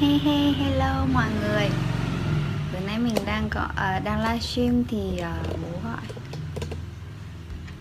[0.00, 1.70] Hey hey hello mọi người.
[2.72, 5.22] Bữa nay mình đang có uh, đang livestream thì uh,
[5.62, 6.00] bố gọi.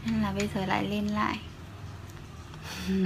[0.05, 1.39] Nên là bây giờ lại lên lại.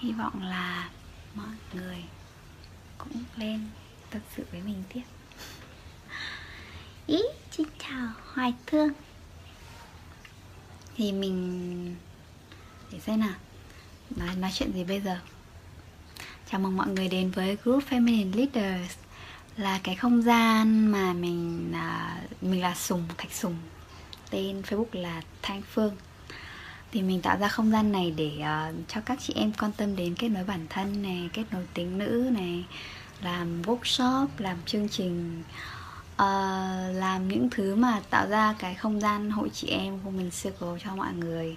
[0.00, 0.90] Hy vọng là
[1.34, 2.04] mọi người
[2.98, 3.68] cũng lên
[4.10, 5.02] tập sự với mình tiếp.
[7.06, 8.92] Ý, xin chào Hoài Thương.
[10.96, 11.96] Thì mình
[12.92, 13.34] Để xem nào.
[14.16, 15.18] Nói, nói chuyện gì bây giờ
[16.50, 18.96] Chào mừng mọi người đến với group Feminine Leaders.
[19.56, 23.56] Là cái không gian mà mình à, Mình là Sùng, Thạch Sùng.
[24.30, 25.96] Tên Facebook là Thanh Phương.
[26.92, 29.96] Thì mình tạo ra không gian này để uh, cho các chị em quan tâm
[29.96, 32.64] đến kết nối bản thân này Kết nối tính nữ này
[33.22, 35.42] Làm workshop, làm chương trình
[36.12, 36.18] uh,
[36.94, 40.78] Làm những thứ mà tạo ra cái không gian hội chị em của mình Circle
[40.84, 41.56] cho mọi người.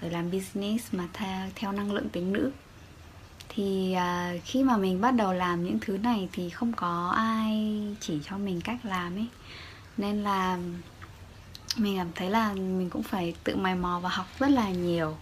[0.00, 2.50] Rồi làm business mà theo theo năng lượng tính nữ
[3.48, 7.80] thì uh, khi mà mình bắt đầu làm những thứ này thì không có ai
[8.00, 9.26] chỉ cho mình cách làm ấy.
[9.96, 10.58] Nên là
[11.76, 15.16] mình cảm thấy là mình cũng phải tự mày mò và học rất là nhiều.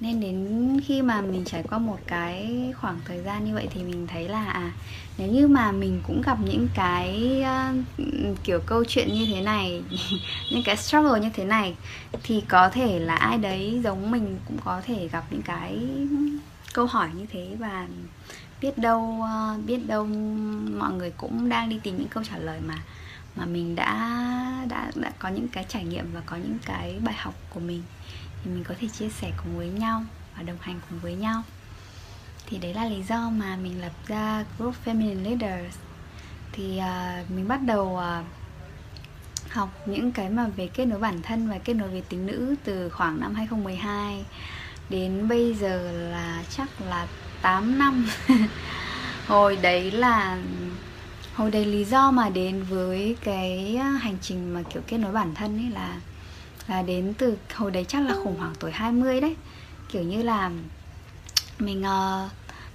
[0.00, 3.82] Nên đến khi mà mình trải qua một cái khoảng thời gian như vậy thì
[3.82, 4.72] mình thấy là à
[5.18, 9.82] nếu như mà mình cũng gặp những cái uh, kiểu câu chuyện như thế này
[10.50, 11.74] những cái struggle như thế này
[12.22, 15.78] thì có thể là ai đấy giống mình cũng có thể gặp những cái
[16.76, 17.86] câu hỏi như thế và
[18.60, 20.04] biết đâu ờ, biết đâu
[20.78, 22.74] mọi người cũng đang đi tìm những câu trả lời mà
[23.36, 23.96] mà mình đã
[24.68, 27.82] đã đã có những cái trải nghiệm và có những cái bài học của mình.
[28.44, 30.04] Thì mình có thể chia sẻ cùng với nhau
[30.36, 31.42] và đồng hành cùng với nhau.
[32.46, 35.76] Thì đấy là lý do mà mình lập ra group Feminine Leaders.
[36.52, 38.26] Thì uh, mình bắt đầu uh,
[39.50, 42.54] học những cái mà về kết nối bản thân và kết nối về tính nữ
[42.64, 44.24] từ khoảng năm 2012
[44.90, 47.06] đến bây giờ là chắc là
[47.42, 48.06] 8 năm.
[49.26, 50.38] Hồi đấy là
[51.34, 55.12] hồi đấy lý do mà đến với cái à, hành trình mà kiểu kết nối
[55.12, 56.00] bản thân ấy là
[56.68, 59.36] là đến từ hồi đấy chắc là khủng hoảng tuổi 20 đấy.
[59.88, 60.50] Kiểu như là
[61.58, 62.30] mình uh,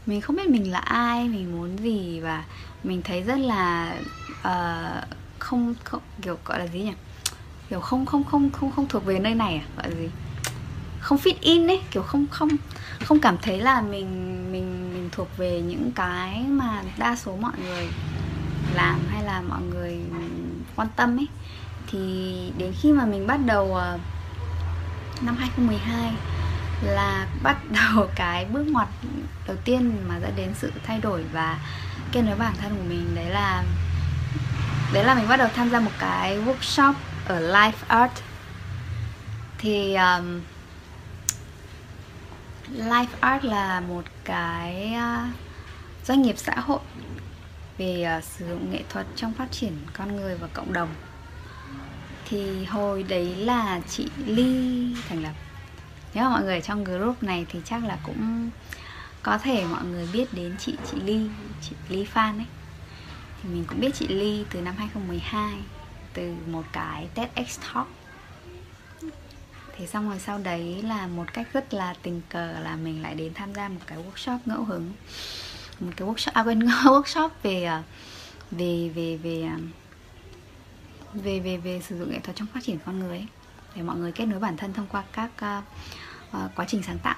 [0.06, 2.44] mình không biết mình là ai mình muốn gì và
[2.84, 3.94] mình thấy rất là
[4.40, 5.08] uh,
[5.40, 6.94] không, không kiểu gọi là gì nhỉ?
[7.70, 10.10] Kiểu không không không không không thuộc về nơi này à gọi là gì?
[11.02, 12.50] Không fit in ấy kiểu không không
[13.06, 14.08] không cảm thấy là mình
[14.52, 17.88] mình mình thuộc về những cái mà đa số mọi người
[18.74, 20.00] làm hay là mọi người
[20.76, 21.28] quan tâm ấy.
[21.88, 24.00] Thì đến khi mà mình bắt đầu ờ,
[25.22, 26.14] năm 2012
[26.82, 28.88] là bắt đầu cái bước ngoặt
[29.48, 31.60] đầu tiên mà dẫn đến sự thay đổi và
[32.12, 33.64] kết nối bản thân của mình đấy là
[34.94, 36.94] đấy là mình bắt đầu tham gia một cái workshop
[37.28, 38.12] ở Life Art.
[39.58, 40.42] Thì um,
[42.76, 45.26] Life Art là một cái ờ,
[46.06, 46.80] doanh nghiệp xã hội
[47.78, 50.90] về uh, sử dụng nghệ thuật trong phát triển con người và cộng đồng.
[52.30, 55.34] Thì hồi đấy là chị Ly thành lập.
[56.14, 58.50] Nếu mà mọi người trong group này thì chắc là cũng
[59.24, 61.30] có thể mọi người biết đến chị chị Ly
[61.62, 62.48] chị Ly Phan ấy.
[63.44, 65.56] Thì mình cũng biết chị Ly từ năm 2012
[66.14, 67.88] từ một cái TEDx Talk
[69.82, 73.16] thì xong rồi sau đấy là một cách rất là tình cờ là mình lại
[73.16, 74.92] đến tham gia một cái workshop ngẫu hứng.
[75.80, 77.84] Một cái workshop à quên workshop à,
[78.52, 79.50] về về về về
[81.14, 83.28] về về về sử dụng nghệ thuật trong phát triển con người ấy,
[83.76, 85.64] để mọi người kết nối bản thân thông qua các uh,
[86.46, 87.18] uh, quá trình sáng tạo.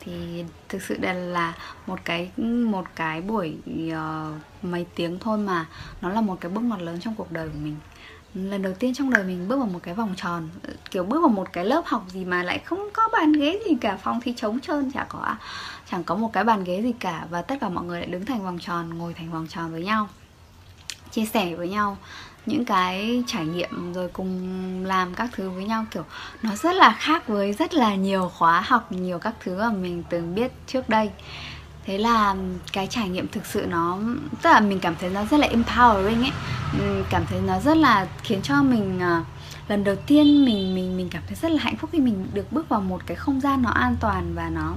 [0.00, 1.54] Thì thực sự đây là
[1.86, 2.30] một cái
[2.64, 3.56] một cái buổi
[3.88, 5.66] uh, mấy tiếng thôi mà
[6.00, 7.76] nó là một cái bước ngoặt lớn trong cuộc đời của mình
[8.34, 10.48] lần đầu tiên trong đời mình bước vào một cái vòng tròn,
[10.90, 13.76] kiểu bước vào một cái lớp học gì mà lại không có bàn ghế gì
[13.80, 15.36] cả, phòng thì trống trơn chả có
[15.90, 18.26] chẳng có một cái bàn ghế gì cả và tất cả mọi người lại đứng
[18.26, 20.08] thành vòng tròn, ngồi thành vòng tròn với nhau,
[21.10, 21.96] chia sẻ với nhau
[22.46, 25.86] những cái trải nghiệm rồi cùng làm các thứ với nhau.
[25.90, 26.04] Kiểu
[26.42, 30.02] nó rất là khác với rất là nhiều khóa học, nhiều các thứ mà mình
[30.10, 31.10] từng biết trước đây
[31.86, 32.34] thế là
[32.72, 33.98] cái trải nghiệm thực sự nó,
[34.42, 36.32] tức là mình cảm thấy nó rất là empowering ấy.
[37.10, 39.22] Cảm thấy nó rất là khiến cho mình ờ,
[39.68, 42.52] lần đầu tiên mình mình mình cảm thấy rất là hạnh phúc khi mình được
[42.52, 44.74] bước vào một cái không gian nó an toàn và nó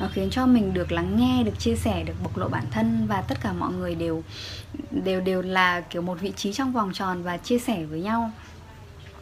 [0.00, 3.06] nó khiến cho mình được lắng nghe, được chia sẻ, được bộc lộ bản thân
[3.06, 4.22] và tất cả mọi người đều
[4.90, 8.30] đều đều là kiểu một vị trí trong vòng tròn và chia sẻ với nhau.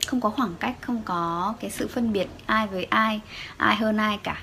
[0.07, 3.21] Không có khoảng cách, không có cái sự phân biệt ai với ai
[3.57, 4.37] ai hơn ai cả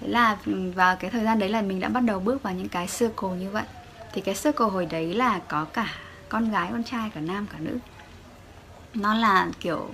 [0.00, 0.36] thế là
[0.74, 3.30] vào cái thời gian đấy là mình đã bắt đầu bước vào những cái circle
[3.38, 3.64] như vậy.
[4.12, 5.94] Thì cái circle hồi đấy là có cả
[6.28, 7.78] con gái con trai cả nam cả nữ.
[8.94, 9.90] Nó là kiểu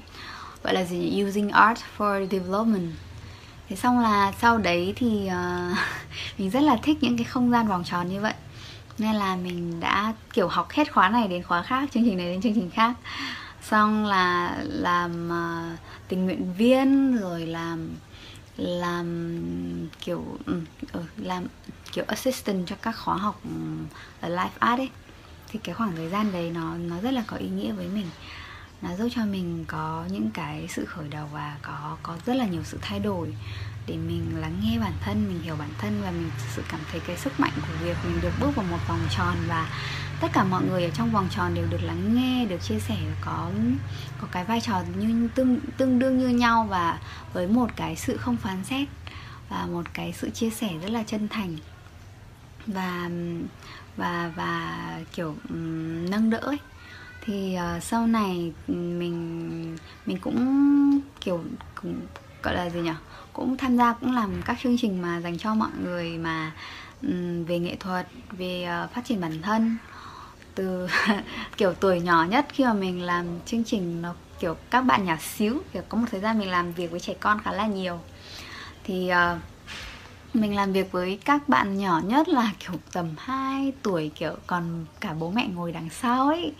[0.62, 2.92] gọi là gì using art for development.
[3.68, 5.78] Thế xong là sau đấy thì uh,
[6.38, 8.34] mình rất là thích những cái không gian vòng tròn như vậy.
[8.98, 12.26] Nên là mình đã kiểu học hết khóa này đến khóa khác chương trình này
[12.26, 12.92] đến chương trình khác.
[13.62, 15.78] Xong là làm uh,
[16.08, 17.88] tình nguyện viên rồi làm
[18.56, 20.60] làm kiểu ừ,
[20.92, 21.46] ờ, làm
[21.92, 23.50] kiểu assistant cho các khóa học ừ,
[24.20, 24.90] ở life art ấy.
[25.48, 28.06] Thì cái khoảng thời gian đấy nó nó rất là có ý nghĩa với mình.
[28.82, 32.46] Nó giúp cho mình có những cái sự khởi đầu và có có rất là
[32.46, 33.34] nhiều sự thay đổi
[33.86, 36.80] để mình lắng nghe bản thân mình hiểu bản thân và mình thực sự cảm
[36.90, 39.68] thấy cái sức mạnh của việc mình được bước vào một vòng tròn và
[40.20, 42.96] tất cả mọi người ở trong vòng tròn đều được lắng nghe được chia sẻ
[43.10, 43.50] và có
[44.20, 46.98] có cái vai trò như tương tương đương như nhau và
[47.32, 48.88] với một cái sự không phán xét
[49.48, 51.56] và một cái sự chia sẻ rất là chân thành
[52.66, 53.10] và
[53.96, 54.78] và và
[55.12, 56.58] kiểu um, nâng đỡ ấy.
[57.20, 59.76] Thì uh, sau này mình
[60.06, 61.44] mình cũng kiểu
[61.74, 62.00] cũng
[62.42, 62.92] gọi là gì nhỉ
[63.34, 66.52] cũng tham gia cũng làm các chương trình mà dành cho mọi người mà
[67.02, 69.76] um, về nghệ thuật về uh, phát triển bản thân.
[70.54, 70.88] Từ
[71.56, 75.16] kiểu tuổi nhỏ nhất khi mà mình làm chương trình nó kiểu các bạn nhỏ
[75.20, 77.98] xíu kiểu có một thời gian mình làm việc với trẻ con khá là nhiều.
[78.84, 79.38] Thì uh,
[80.34, 84.86] mình làm việc với các bạn nhỏ nhất là kiểu tầm 2 tuổi kiểu còn
[85.00, 86.52] cả bố mẹ ngồi đằng sau ấy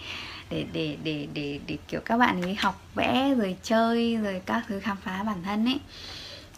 [0.51, 4.65] để để để để để kiểu các bạn ấy học vẽ rồi chơi rồi các
[4.69, 5.81] thứ khám phá bản thân ấy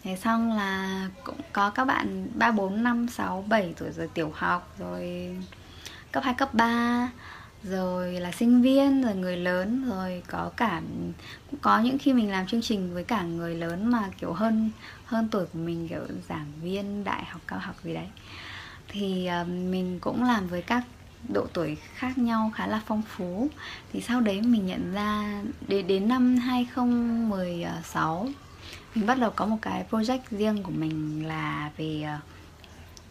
[0.07, 4.31] thế xong là cũng có các bạn ba bốn năm sáu bảy tuổi rồi tiểu
[4.35, 5.35] học rồi
[6.11, 7.09] cấp 2, cấp 3
[7.63, 10.81] rồi là sinh viên rồi người lớn rồi có cả
[11.51, 14.71] cũng có những khi mình làm chương trình với cả người lớn mà kiểu hơn
[15.05, 18.07] hơn tuổi của mình kiểu giảng viên đại học cao học gì đấy.
[18.87, 20.83] Thì ờ, mình cũng làm với các
[21.33, 23.49] độ tuổi khác nhau khá là phong phú.
[23.93, 28.27] Thì sau đấy mình nhận ra đến đến năm 2016
[28.97, 32.17] mình bắt đầu có một cái project riêng của mình là về ờ,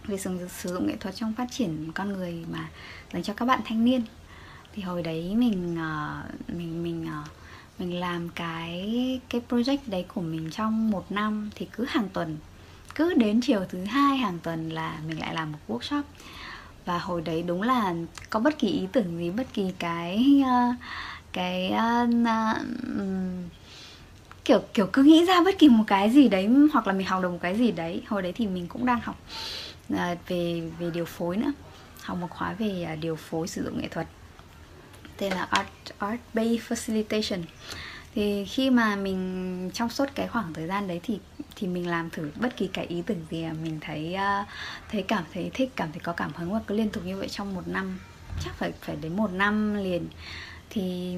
[0.04, 2.68] về sử, sử dụng nghệ thuật trong phát triển con người mà
[3.12, 4.02] dành cho các bạn thanh niên.
[4.74, 7.28] Thì hồi đấy mình uh, mình mình uh,
[7.78, 12.36] mình làm cái cái project đấy của mình trong một năm thì cứ hàng tuần
[12.94, 16.02] cứ đến chiều thứ hai hàng tuần là mình lại làm một workshop.
[16.84, 17.94] Và hồi đấy đúng là
[18.30, 20.74] có bất kỳ ý tưởng gì bất kỳ cái uh,
[21.32, 22.66] cái uh, uh,
[24.46, 27.22] kiểu kiểu cứ nghĩ ra bất kỳ một cái gì đấy hoặc là mình học
[27.22, 28.02] được một cái gì đấy.
[28.06, 29.16] Hồi đấy thì mình cũng đang học
[29.92, 29.98] uh,
[30.28, 31.52] về về điều phối nữa.
[32.02, 34.06] Học một khóa về uh, điều phối sử dụng nghệ thuật.
[35.16, 37.42] Tên là art art based facilitation.
[38.14, 41.18] Thì khi mà mình trong suốt cái khoảng thời gian đấy thì
[41.56, 44.46] thì mình làm thử bất kỳ cái ý tưởng gì mà mình thấy uh,
[44.90, 47.28] thấy cảm thấy thích cảm thấy có cảm hứng và cứ liên tục như vậy
[47.28, 47.98] trong một năm.
[48.44, 50.08] Chắc phải phải đến một năm liền.
[50.70, 51.14] Thì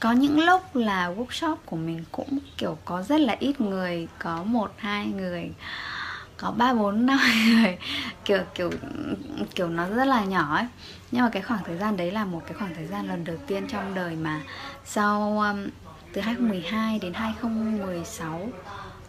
[0.00, 4.42] có những lúc là workshop của mình cũng kiểu có rất là ít người có
[4.42, 5.50] một hai người
[6.36, 7.78] có ba bốn năm người.
[8.24, 8.70] Kiểu kiểu
[9.54, 10.66] kiểu nó rất là nhỏ ấy.
[11.10, 13.36] Nhưng mà cái khoảng thời gian đấy là một cái khoảng thời gian lần đầu
[13.46, 14.40] tiên trong đời mà.
[14.84, 15.66] Sau um,
[16.12, 18.48] từ 2012 đến 2016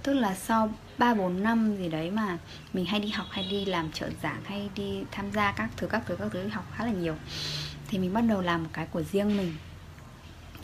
[0.04, 2.38] tức là sau 3 4 năm gì đấy mà
[2.74, 5.88] mình hay đi học hay đi làm trợ giảng hay đi tham gia các thứ
[5.88, 7.16] các thứ các thứ học khá là nhiều
[7.88, 9.54] thì mình bắt đầu làm một cái của riêng mình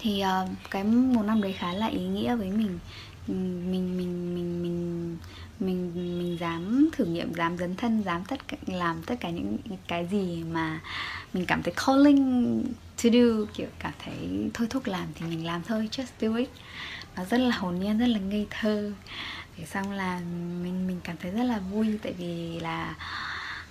[0.01, 2.79] thì uh, cái một năm đấy khá là ý nghĩa với mình.
[3.27, 8.47] Mình mình mình mình mình mình mình dám thử nghiệm dám dấn thân dám tất
[8.47, 10.79] cả làm tất cả những cái gì mà
[11.33, 12.63] mình cảm thấy calling
[13.03, 16.49] to do kiểu cảm thấy thôi thúc làm thì mình làm thôi just do it.
[17.15, 18.91] Nó rất là hồn nhiên rất là ngây thơ.
[19.57, 20.19] Để xong là
[20.63, 22.95] mình mình cảm thấy rất là vui tại vì là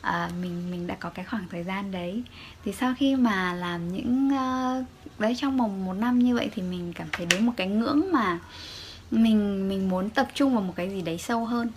[0.00, 2.22] uh, mình mình đã có cái khoảng thời gian đấy.
[2.64, 4.87] Thì sau khi mà làm những uh,
[5.20, 8.12] đấy, trong vòng một năm như vậy thì mình cảm thấy đến một cái ngưỡng
[8.12, 8.38] mà
[9.10, 11.70] mình mình muốn tập trung vào một cái gì đấy sâu hơn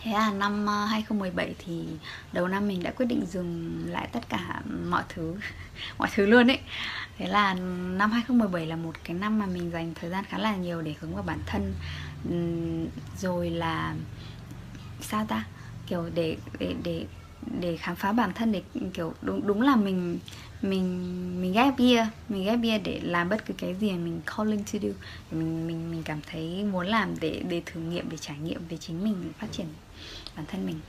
[0.00, 1.84] Thế là năm ờ, 2017 thì
[2.32, 5.34] đầu năm mình đã quyết định dừng lại tất cả mọi thứ
[5.98, 6.58] mọi thứ luôn ấy.
[7.18, 10.56] Thế là năm 2017 là một cái năm mà mình dành thời gian khá là
[10.56, 11.74] nhiều để hướng vào bản thân
[13.18, 13.94] rồi là
[15.00, 15.44] sao ta?
[15.86, 17.06] Kiểu để để để
[17.60, 18.62] để khám phá bản thân, để,
[18.94, 20.18] kiểu, đúng đúng là mình
[20.62, 24.20] mình mình ghép bia, mình ghép bia để làm bất cứ cái gì mà mình
[24.26, 24.88] calling to do.
[25.30, 28.76] Mình mình mình cảm thấy muốn làm để để thử nghiệm, để trải nghiệm về
[28.76, 29.66] chính mình, để phát triển
[30.36, 30.80] bản thân mình.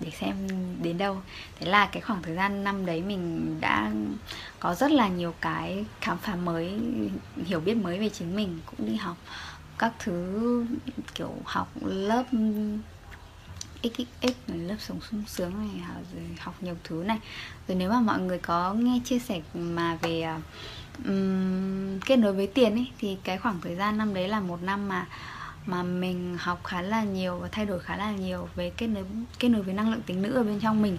[0.00, 0.34] Để xem
[0.82, 1.16] đến đâu.
[1.58, 3.92] Thế là cái khoảng thời gian năm đấy mình đã
[4.60, 6.80] có rất là nhiều cái khám phá mới,
[7.46, 9.16] hiểu biết mới về chính mình, cũng đi học
[9.78, 10.66] các thứ,
[11.14, 12.24] kiểu, học lớp
[13.82, 17.18] xxx lớp sống sung sướng này à, rồi học nhiều thứ này.
[17.68, 20.26] Rồi nếu mà mọi người có nghe chia sẻ mà về
[21.04, 24.62] um, kết nối với tiền ấy thì cái khoảng thời gian năm đấy là một
[24.62, 25.06] năm mà
[25.66, 29.04] mà mình học khá là nhiều và thay đổi khá là nhiều về kết nối
[29.38, 30.98] kết nối với năng lượng tính nữ ở bên trong mình.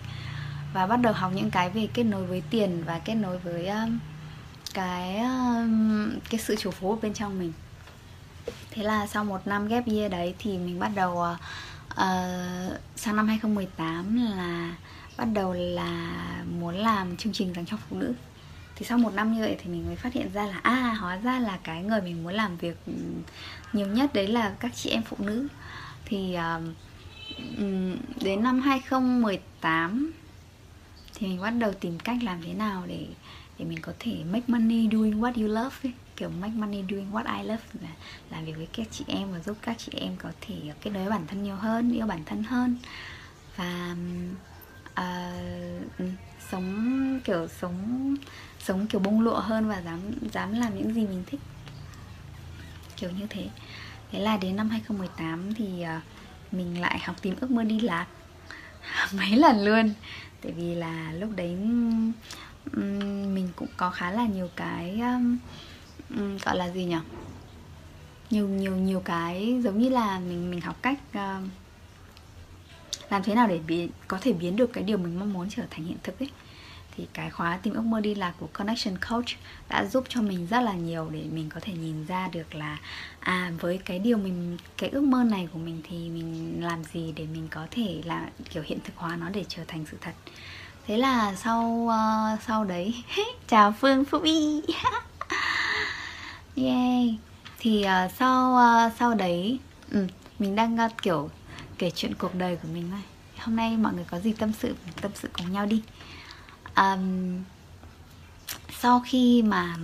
[0.73, 3.67] Và bắt đầu học những cái về kết nối với tiền và kết nối với
[3.67, 3.99] um,
[4.73, 7.53] cái um, cái sự chủ phú ở bên trong mình.
[8.71, 11.39] Thế là sau một năm ghép year đấy thì mình bắt đầu uh,
[11.93, 14.75] uh, sang năm 2018 là
[15.17, 16.13] bắt đầu là
[16.59, 18.13] muốn làm chương trình dành cho phụ nữ
[18.75, 21.17] thì sau một năm như vậy thì mình mới phát hiện ra là à hóa
[21.17, 22.77] ra là cái người mình muốn làm việc
[23.73, 25.47] nhiều nhất đấy là các chị em phụ nữ
[26.05, 26.63] thì uh,
[28.21, 30.11] đến năm 2018
[31.15, 33.07] thì mình bắt đầu tìm cách làm thế nào để
[33.59, 37.11] để mình có thể make money doing what you love ấy kiểu make money doing
[37.11, 37.89] what I love là
[38.29, 41.09] làm việc với các chị em và giúp các chị em có thể kết nối
[41.09, 42.77] bản thân nhiều hơn yêu bản thân hơn.
[43.55, 43.95] Và
[44.91, 46.09] uh,
[46.51, 48.15] sống kiểu sống
[48.59, 49.99] sống kiểu bông lụa hơn và dám
[50.31, 51.39] dám làm những gì mình thích.
[52.97, 53.49] Kiểu như thế.
[54.11, 56.03] Thế là đến năm 2018 thì uh,
[56.53, 58.07] mình lại học tìm ước mơ đi lạc
[59.13, 59.93] mấy lần luôn.
[60.41, 61.57] Tại vì là lúc đấy
[62.73, 65.37] um, mình cũng có khá là nhiều cái um,
[66.15, 66.97] um, gọi là gì nhỉ?
[68.29, 71.47] Nhiều nhiều nhiều cái giống như là mình mình học cách uh,
[73.09, 75.63] làm thế nào để biến, có thể biến được cái điều mình mong muốn trở
[75.69, 76.29] thành hiện thực ấy.
[76.97, 79.27] Thì cái khóa tìm ước mơ đi lạc của Connection Coach
[79.69, 82.77] đã giúp cho mình rất là nhiều để mình có thể nhìn ra được là
[83.19, 87.13] à với cái điều mình cái ước mơ này của mình thì mình làm gì
[87.15, 90.13] để mình có thể là kiểu hiện thực hóa nó để trở thành sự thật.
[90.87, 93.03] Thế là sau uh, sau đấy
[93.47, 94.61] chào Phương Phúc Y.
[96.55, 97.17] Yay.
[97.59, 99.59] thì uh, sau uh, sau đấy
[99.91, 100.07] ừ,
[100.39, 101.29] mình đang uh, kiểu
[101.77, 103.01] kể chuyện cuộc đời của mình thôi
[103.39, 105.81] hôm nay mọi người có gì tâm sự tâm sự cùng nhau đi.
[106.75, 107.43] Um,
[108.79, 109.77] sau khi mà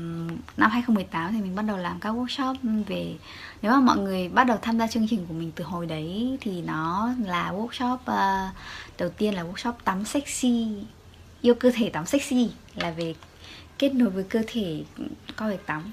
[0.58, 2.56] năm 2018 thì mình bắt đầu làm các workshop
[2.88, 3.16] về
[3.62, 6.38] nếu mà mọi người bắt đầu tham gia chương trình của mình từ hồi đấy
[6.42, 8.56] thì nó là workshop uh,
[8.98, 10.68] đầu tiên là workshop tắm sexy
[11.42, 13.16] yêu cơ thể tắm sexy là về
[13.78, 15.04] kết nối với cơ thể ừ,
[15.36, 15.92] coi việc tắm.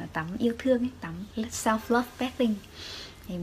[0.00, 2.54] Ờ, tắm yêu thương ấy, tắm self love bathing.
[3.26, 3.34] Thì,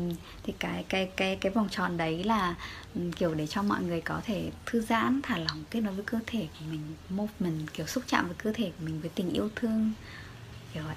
[0.43, 2.55] thì cái cái cái cái vòng tròn đấy là
[2.95, 6.05] ừ, kiểu để cho mọi người có thể thư giãn thả lỏng kết nối với
[6.05, 9.33] cơ thể của mình movement kiểu xúc chạm với cơ thể của mình với tình
[9.33, 9.91] yêu thương.
[10.73, 10.95] Kiểu vậy.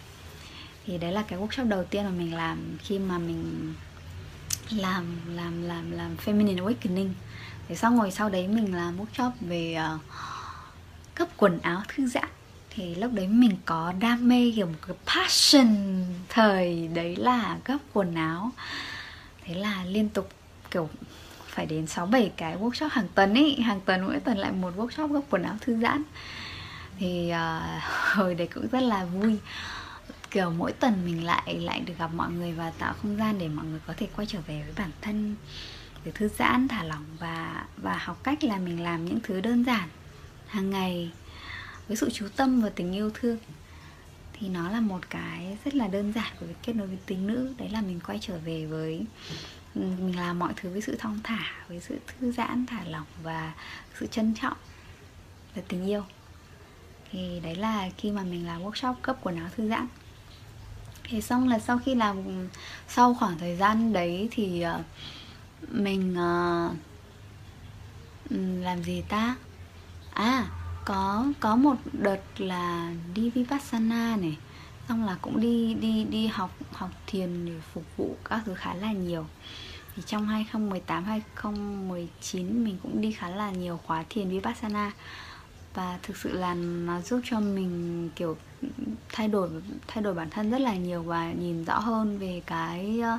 [0.87, 3.75] Thì đấy là cái workshop đầu tiên mà mình làm khi mà mình
[4.71, 7.11] làm làm làm làm feminine awakening.
[7.69, 12.07] Thì xong rồi sau đấy mình làm workshop về ờ, uh, cấp quần áo thư
[12.07, 12.29] giãn
[12.81, 15.77] thì lúc đấy mình có đam mê kiểu một cái passion
[16.29, 18.51] thời đấy là gấp quần áo
[19.45, 20.31] thế là liên tục
[20.71, 20.89] kiểu
[21.49, 24.77] phải đến 6 7 cái workshop hàng tuần ấy, hàng tuần mỗi tuần lại một
[24.77, 26.03] workshop gấp quần áo thư giãn.
[26.99, 27.83] Thì uh,
[28.15, 29.39] hồi đấy cũng rất là vui.
[30.31, 33.49] Kiểu mỗi tuần mình lại lại được gặp mọi người và tạo không gian để
[33.49, 35.37] mọi người có thể quay trở về với bản thân
[36.05, 39.65] để thư giãn, thả lỏng và và học cách là mình làm những thứ đơn
[39.65, 39.89] giản
[40.47, 41.11] hàng ngày
[41.91, 43.39] với sự chú tâm và tình yêu thương.
[44.33, 47.27] Thì nó là một cái rất là đơn giản của việc kết nối với tính
[47.27, 47.55] nữ.
[47.59, 49.05] Đấy là mình quay trở về với
[49.75, 53.07] ừ, mình làm mọi thứ với sự thong thả với sự thư giãn thả lỏng
[53.23, 53.53] và
[53.99, 54.57] sự trân trọng
[55.55, 56.05] và tình yêu.
[57.11, 59.87] Thì đấy là khi mà mình làm workshop cấp của nó thư giãn.
[61.05, 62.17] Thì xong là sau khi làm
[62.89, 64.83] sau khoảng thời gian đấy thì ờ,
[65.69, 66.77] mình uh,
[68.65, 69.37] làm gì ta?
[70.15, 70.60] À
[70.91, 74.39] có có một đợt là đi vipassana này,
[74.89, 78.75] xong là cũng đi đi đi học học thiền để phục vụ các thứ khá
[78.75, 79.27] là nhiều.
[79.97, 84.93] Thì trong 2018 2019 mình cũng đi khá là nhiều khóa thiền vipassana.
[85.75, 88.37] Và thực sự là nó giúp cho mình, kiểu,
[89.13, 89.49] thay đổi
[89.87, 93.19] thay đổi bản thân rất là nhiều và nhìn rõ hơn về cái ờ,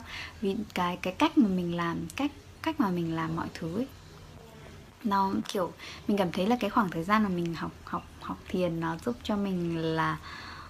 [0.73, 3.87] cái cái cách mà mình làm, cách cách mà mình làm mọi thứ ấy
[5.03, 5.73] nó kiểu
[6.07, 8.97] mình cảm thấy là cái khoảng thời gian mà mình học học học thiền nó
[9.05, 10.17] giúp cho mình là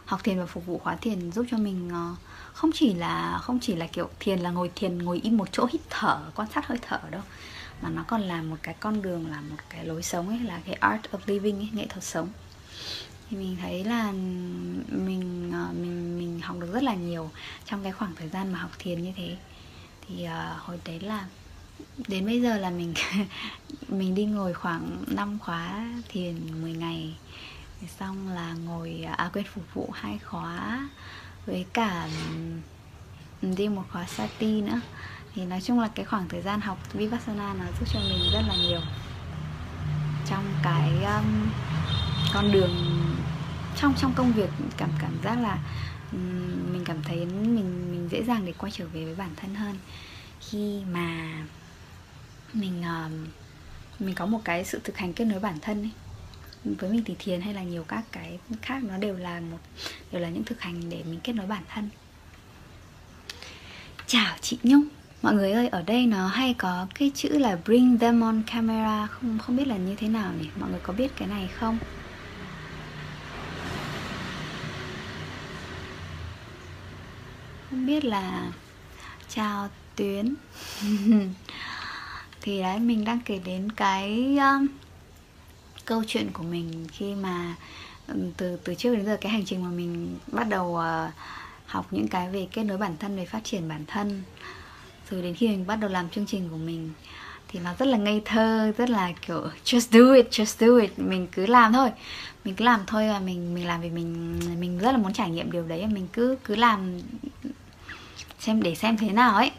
[0.06, 2.18] học thiền và phục vụ khóa thiền giúp cho mình uh,
[2.54, 5.68] không chỉ là không chỉ là kiểu thiền là ngồi thiền ngồi im một chỗ
[5.72, 7.22] hít thở quan sát hơi thở đâu
[7.82, 10.60] mà nó còn là một cái con đường là một cái lối sống ấy là
[10.66, 12.30] cái art of living ấy, nghệ thuật sống.
[13.30, 14.12] Thì mình thấy là
[14.88, 17.30] mình ờ, mình mình học được rất là nhiều
[17.66, 19.38] trong cái khoảng thời gian mà học thiền như thế.
[20.08, 21.26] Thì uh, hồi đấy là
[22.08, 22.94] đến bây giờ là mình
[23.88, 27.16] mình đi ngồi khoảng 5 khóa thiền 10 ngày.
[28.00, 30.90] Xong là ngồi à quên phục vụ hai khóa
[31.46, 32.08] với cả
[33.42, 34.82] đi một khóa sati nữa.
[35.36, 38.42] Thì nói chung là cái khoảng thời gian học vipassana nó giúp cho mình rất
[38.48, 38.82] là nhiều.
[40.30, 41.50] Trong cái um,
[42.34, 43.02] con đường
[43.76, 45.58] trong trong công việc cảm cảm giác là
[46.72, 49.78] mình cảm thấy mình mình dễ dàng để quay trở về với bản thân hơn.
[50.40, 51.32] Khi mà
[52.54, 53.12] mình uh,
[54.02, 55.92] mình có một cái sự thực hành kết nối bản thân ấy.
[56.64, 59.58] Với mình thì thiền hay là nhiều các cái khác nó đều là một
[60.12, 61.90] đều là những thực hành để mình kết nối bản thân.
[64.08, 64.84] Chào chị nhung.
[65.22, 69.08] Mọi người ơi ở đây nó hay có cái chữ là bring them on camera.
[69.08, 70.48] Không không biết là như thế nào nhỉ?
[70.60, 71.78] Mọi người có biết cái này không?
[77.70, 78.52] Không biết là
[79.30, 80.36] chào tuyến.
[82.42, 84.68] thì đấy mình đang kể đến cái um,
[85.86, 87.56] câu chuyện của mình khi mà
[88.08, 91.14] um, từ từ trước đến giờ cái hành trình mà mình bắt đầu uh,
[91.66, 94.24] học những cái về kết nối bản thân về phát triển bản thân.
[95.10, 96.92] Rồi đến khi mình bắt đầu làm chương trình của mình
[97.48, 101.00] thì nó rất là ngây thơ rất là kiểu just do it just do it.
[101.00, 101.92] Mình cứ làm thôi.
[102.46, 105.30] Mình cứ làm thôi và mình mình làm vì mình mình rất là muốn trải
[105.30, 107.00] nghiệm điều đấy mình cứ cứ làm
[108.40, 109.52] xem để xem thế nào ấy.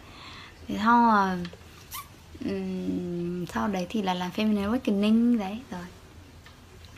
[0.68, 1.28] Thì sau
[2.44, 5.86] um, sau đấy thì là làm feminine awakening đấy rồi.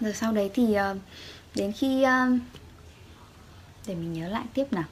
[0.01, 0.97] Rồi sau đấy thì uh,
[1.55, 2.39] đến khi uh,
[3.87, 4.85] để mình nhớ lại tiếp nào.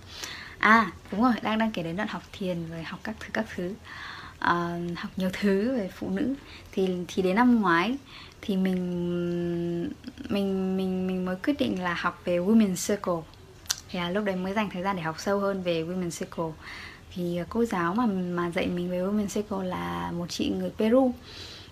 [0.58, 3.46] À đúng rồi đang đang kể đến đoạn học thiền rồi học các thứ các
[3.54, 3.74] thứ.
[4.38, 6.34] Uh, học nhiều thứ về phụ nữ.
[6.72, 7.96] Thì thì đến năm ngoái
[8.40, 9.92] thì mình
[10.28, 13.22] mình mình mình mới quyết định là học về women circle.
[13.88, 16.52] Thì là lúc đấy mới dành thời gian để học sâu hơn về women circle
[17.14, 20.70] thì à, cô giáo mà mà dạy mình về women cycle là một chị người
[20.78, 21.12] Peru.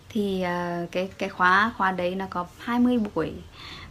[0.08, 3.32] Thì uh, cái cái khóa khóa đấy nó có 20 buổi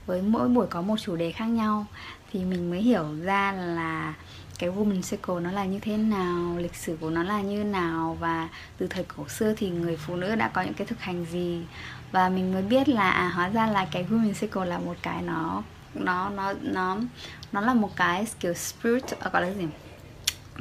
[0.06, 1.86] với mỗi buổi có một chủ đề khác nhau.
[2.32, 4.13] Thì mình mới hiểu ra là
[4.60, 8.18] cái woman cycle nó là như thế nào lịch sử của nó là như nào
[8.20, 11.25] và từ thời cổ xưa thì người phụ nữ đã có những cái thực hành
[11.25, 11.62] gì.
[12.12, 15.22] Và mình mới biết là à, hóa ra là cái woman cycle là một cái
[15.22, 15.63] nó
[15.94, 16.98] nó nó nó
[17.51, 19.65] nó là một cái kiểu spirit à, gọi là gì?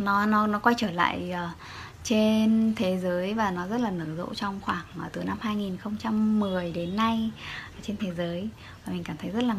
[0.01, 1.57] Nó nó nó quay trở lại uh,
[2.05, 6.73] trên thế giới và nó rất là nở rộ trong khoảng uh, từ năm 2010
[6.73, 7.31] đến nay
[7.83, 8.49] trên thế giới.
[8.87, 9.55] Và mình cảm thấy rất là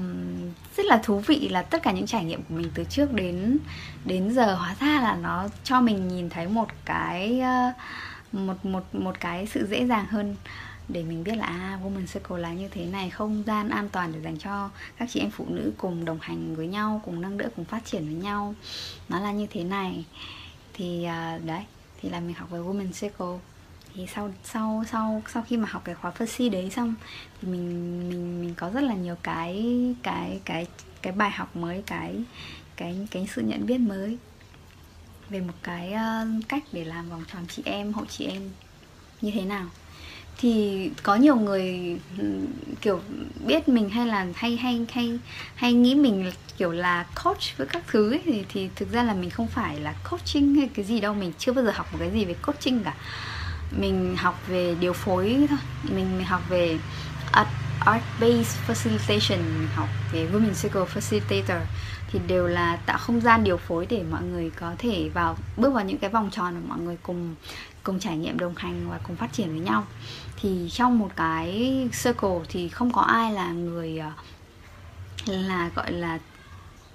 [0.78, 3.58] rất là thú vị là tất cả những trải nghiệm của mình từ trước đến
[4.06, 4.56] đến giờ.
[4.56, 7.76] Hóa ra là nó cho mình nhìn thấy một cái uh,
[8.34, 10.36] một một một cái sự dễ dàng hơn
[10.90, 14.14] để mình biết là à, Woman Circle là như thế này không gian an toàn
[14.14, 17.38] để dành cho các chị em phụ nữ cùng đồng hành với nhau cùng nâng
[17.38, 18.56] đỡ cùng phát triển với nhau.
[19.10, 20.06] Nó là như thế này.
[20.74, 21.64] Thì uh, đấy
[22.02, 23.40] thì là mình học về Woman Circle.
[23.94, 26.96] Thì sau sau sau sau khi mà học cái khóa first đấy xong
[27.42, 30.68] thì mình mình mình có rất là nhiều cái cái cái
[31.02, 32.24] cái bài học mới cái
[32.76, 34.18] cái cái sự nhận biết mới
[35.30, 38.50] về một cái uh, cách để làm vòng tròn chị em hộ chị em
[39.22, 39.68] như thế nào
[40.42, 41.98] thì có nhiều người
[42.82, 43.00] kiểu
[43.46, 45.20] biết mình hay là hay hay hay
[45.56, 49.14] hay nghĩ mình kiểu là coach với các thứ ấy, thì thì thực ra là
[49.14, 51.14] mình không phải là coaching hay cái gì đâu.
[51.14, 52.94] Mình chưa bao giờ học một cái gì về coaching cả.
[53.80, 55.58] Mình học về điều phối thôi.
[55.84, 56.78] Mình, mình học về
[57.32, 57.50] art,
[57.80, 59.38] art based facilitation.
[59.38, 61.60] Mình học về women circle facilitator.
[62.12, 65.74] Thì đều là tạo không gian điều phối để mọi người có thể vào bước
[65.74, 67.36] vào những cái vòng tròn mà mọi người cùng
[67.84, 69.86] cùng trải nghiệm đồng hành và cùng phát triển với nhau
[70.42, 71.74] thì trong một cái
[72.04, 74.12] circle thì không có ai là người ờ,
[75.26, 76.20] là, gọi là,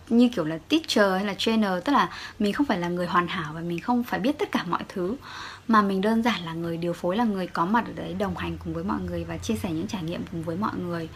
[0.09, 1.71] như kiểu là teacher hay là trainer.
[1.85, 4.53] Tức là mình không phải là người hoàn hảo và mình không phải biết tất
[4.53, 5.17] cả mọi thứ,
[5.69, 8.37] mà mình đơn giản là người điều phối, là người có mặt ở đấy đồng
[8.37, 11.09] hành cùng với mọi người và chia sẻ những trải nghiệm cùng với mọi người.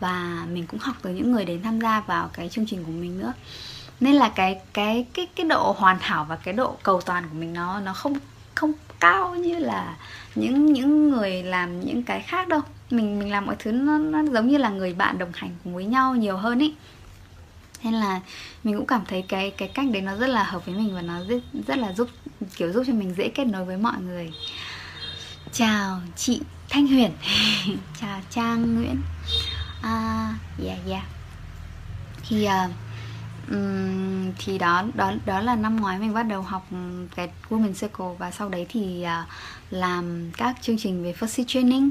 [0.00, 2.92] Và mình cũng học từ những người đến tham gia vào cái chương trình của
[2.92, 3.32] mình nữa.
[4.00, 7.34] Nên là cái cái cái cái độ hoàn hảo và cái độ cầu toàn của
[7.34, 8.14] mình nó nó không
[8.54, 9.96] không cao như là
[10.34, 12.60] những những người làm những cái khác đâu.
[12.90, 15.74] Mình mình làm mọi thứ nó, nó giống như là người bạn đồng hành cùng
[15.74, 16.74] với nhau nhiều hơn ý.
[17.84, 18.20] Nên là
[18.64, 21.02] mình cũng cảm thấy cái cái cách đấy nó rất là hợp với mình và
[21.02, 22.08] nó rất rất là giúp
[22.56, 24.32] kiểu giúp cho mình dễ kết nối với mọi người.
[25.52, 27.10] Chào chị thanh huyền.
[28.00, 28.96] Chào trang nguyễn.
[29.82, 30.34] À
[30.66, 31.04] yeah yeah.
[32.28, 32.70] Thì uh,
[34.38, 36.66] thì đó đó đó là năm ngoái mình bắt đầu học
[37.16, 39.28] cái women circle và sau đấy thì uh,
[39.70, 41.90] làm các chương trình về first training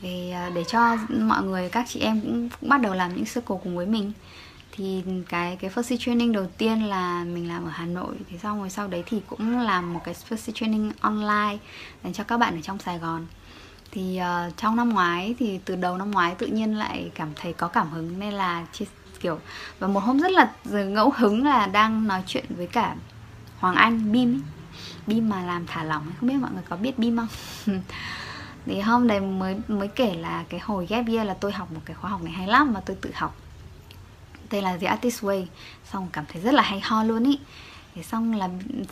[0.00, 3.24] về uh, để cho mọi người các chị em cũng, cũng bắt đầu làm những
[3.24, 4.12] circle cùng với mình.
[4.72, 8.60] Thì cái cái first training đầu tiên là mình làm ở Hà Nội thì xong
[8.60, 11.58] rồi sau đấy thì cũng làm một cái first training online
[12.04, 13.26] dành cho các bạn ở trong Sài Gòn.
[13.90, 17.52] Thì uh, trong năm ngoái thì từ đầu năm ngoái tự nhiên lại cảm thấy
[17.52, 18.84] có cảm hứng nên là chia
[19.24, 19.38] kiểu,
[19.78, 20.52] và một hôm rất là
[20.84, 22.94] ngẫu hứng là đang nói chuyện với cả
[23.58, 24.40] Hoàng Anh, Bim ấy.
[25.06, 27.28] Bim mà làm thả lỏng không biết mọi người có biết Bim không?
[28.66, 31.80] Thì hôm đấy mới mới kể là cái hồi ghép year là tôi học một
[31.84, 33.36] cái khóa học này hay lắm mà tôi tự học.
[34.48, 35.46] Tên là The Artist Way,
[35.84, 37.38] xong cảm thấy rất là hay ho luôn ý.
[37.94, 38.48] Thế xong là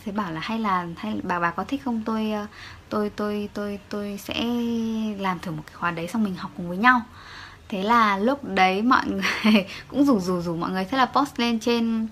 [0.07, 2.03] sẽ bảo là hay là, hay bà bà có thích không?
[2.05, 2.47] Tôi ờ,
[2.89, 4.45] tôi tôi tôi tôi sẽ
[5.19, 7.01] làm thử một cái khóa đấy xong mình học cùng với nhau
[7.73, 11.41] thế là lúc đấy mọi người cũng rủ rủ rủ mọi người thế là post
[11.41, 12.09] lên trên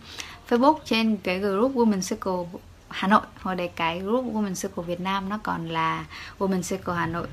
[0.49, 3.20] Facebook, trên cái group Women Circle Hà Nội.
[3.42, 6.05] Hồi đấy cái group Women Circle Việt Nam nó còn là
[6.38, 7.27] Women Circle Hà Nội.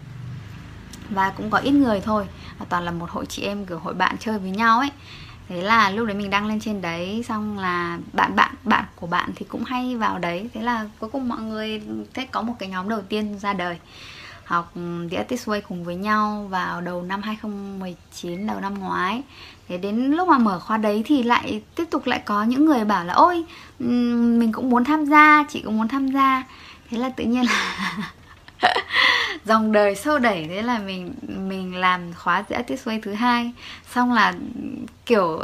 [1.09, 2.25] Và cũng có ít người thôi
[2.69, 4.89] toàn là một hội chị em, kiểu hội bạn chơi với nhau ấy.
[5.49, 9.07] Thế là lúc đấy mình đăng lên trên đấy, xong là bạn bạn bạn của
[9.07, 10.49] bạn thì cũng hay vào đấy.
[10.53, 11.81] Thế là cuối cùng mọi người
[12.13, 13.77] thế có một cái nhóm đầu tiên ra đời
[14.47, 14.73] học
[15.11, 19.21] The Artist Way cùng với nhau vào đầu năm 2019 đầu năm ngoái.
[19.67, 22.85] Thế đến lúc mà mở khóa đấy thì lại tiếp tục lại có những người
[22.85, 23.43] bảo là, ôi
[23.79, 26.43] mình cũng muốn tham gia, chị cũng muốn tham gia.
[26.89, 27.97] Thế là tự nhiên là
[29.45, 33.51] dòng đời sâu đẩy, thế là mình mình làm khóa The Artist Way thứ hai.
[33.93, 34.33] Xong là,
[35.05, 35.41] kiểu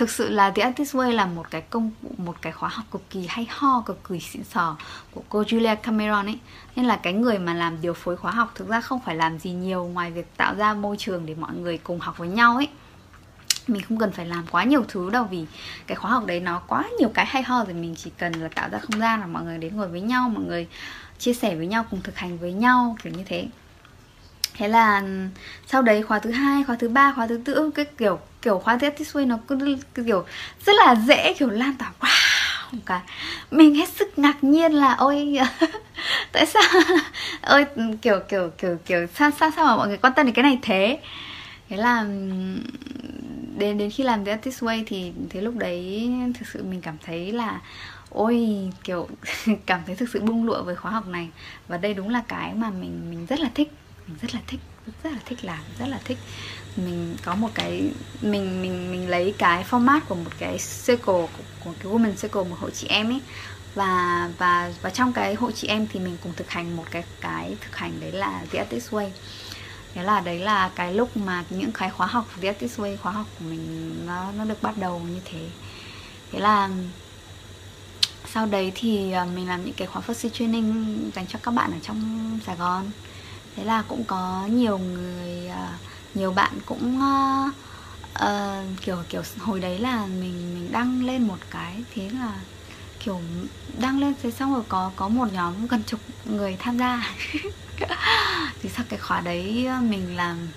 [0.00, 3.10] thực sự là The Artist Way là một cái công, một cái khóa học cực
[3.10, 4.76] kỳ hay ho, cực kỳ xịn sò
[5.10, 6.38] của cô Julia Cameron ấy.
[6.76, 9.38] Nên là cái người mà làm điều phối khóa học thực ra không phải làm
[9.38, 12.56] gì nhiều ngoài việc tạo ra môi trường để mọi người cùng học với nhau
[12.56, 12.68] ấy.
[13.66, 15.46] Mình không cần phải làm quá nhiều thứ đâu vì
[15.86, 18.48] cái khóa học đấy nó quá nhiều cái hay ho rồi mình chỉ cần là
[18.48, 20.66] tạo ra không gian là mọi người đến ngồi với nhau, mọi người
[21.18, 23.46] chia sẻ với nhau, cùng thực hành với nhau, kiểu như thế
[24.60, 25.02] thế là
[25.66, 28.78] sau đấy khóa thứ hai, khóa thứ ba, khóa thứ tư, cái kiểu kiểu khóa
[28.80, 30.24] tiếp this xuôi nó cứ kiểu
[30.66, 31.92] rất là dễ, kiểu lan tỏa.
[32.00, 32.78] Wow!
[32.86, 33.00] Cả
[33.50, 35.38] mình hết sức ngạc nhiên là, ôi,
[36.32, 36.62] tại sao
[37.42, 37.66] ôi,
[38.02, 40.58] kiểu kiểu kiểu kiểu, sao sao sao mà mọi người quan tâm đến cái này
[40.62, 40.98] thế?
[41.68, 42.02] Thế là
[43.56, 46.96] đến đến khi làm The Artist Way thì thế lúc đấy thực sự mình cảm
[47.06, 47.60] thấy là,
[48.10, 48.48] ôi,
[48.84, 49.08] kiểu,
[49.66, 51.28] cảm thấy thực sự bung lụa với khóa học này.
[51.68, 53.72] Và đây đúng là cái mà mình mình rất là thích
[54.10, 54.60] mình rất là thích
[55.02, 56.18] rất là thích làm rất là thích.
[56.76, 57.92] Mình có một cái
[58.22, 62.44] mình mình mình lấy cái format của một cái circle của, của cái woman circle
[62.44, 63.20] một hội chị em ấy.
[63.74, 67.04] Và và và trong cái hội chị em thì mình cùng thực hành một cái
[67.20, 69.10] cái thực hành đấy là the artist way.
[69.94, 73.12] Thế là đấy là cái lúc mà những cái khóa học the artist way khóa
[73.12, 75.48] học của mình nó nó được bắt đầu như thế.
[76.32, 76.68] Thế là
[78.32, 81.70] sau đấy thì à, mình làm những cái khóa first training dành cho các bạn
[81.70, 82.90] ở trong Sài Gòn
[83.56, 85.78] thế là cũng có nhiều người à,
[86.14, 87.54] nhiều bạn cũng uh,
[88.24, 92.32] uh, kiểu kiểu hồi đấy là mình mình đăng lên một cái thế là
[93.04, 93.20] kiểu
[93.78, 97.14] đăng lên thế xong rồi có có một nhóm gần chục người tham gia.
[98.62, 100.48] Thì sau cái khóa đấy ờ, mình làm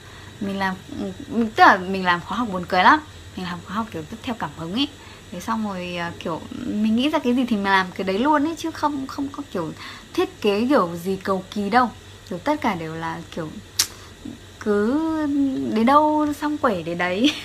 [0.42, 3.00] mình làm ừ, ừ, tức là mình làm khóa học buồn cười lắm.
[3.36, 4.88] Mình làm khóa học kiểu rất theo cảm hứng ấy.
[5.32, 8.48] Thế xong rồi kiểu mình nghĩ ra cái gì thì mình làm cái đấy luôn
[8.48, 9.72] ấy chứ không không có kiểu
[10.14, 11.90] thiết kế kiểu gì cầu kỳ đâu
[12.34, 13.50] kiểu tất cả đều là kiểu
[14.60, 15.00] cứ
[15.74, 17.36] đến đâu xong quẩy đến đấy.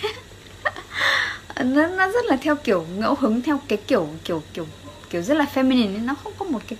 [1.64, 4.66] Nó, nó rất là theo kiểu ngẫu hứng theo cái kiểu kiểu kiểu
[5.10, 6.78] kiểu rất là feminine nên nó không có một cái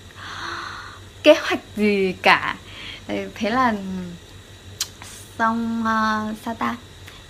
[1.22, 2.56] kế hoạch gì cả.
[3.34, 3.74] Thế là
[5.38, 6.76] xong uh, sao ta?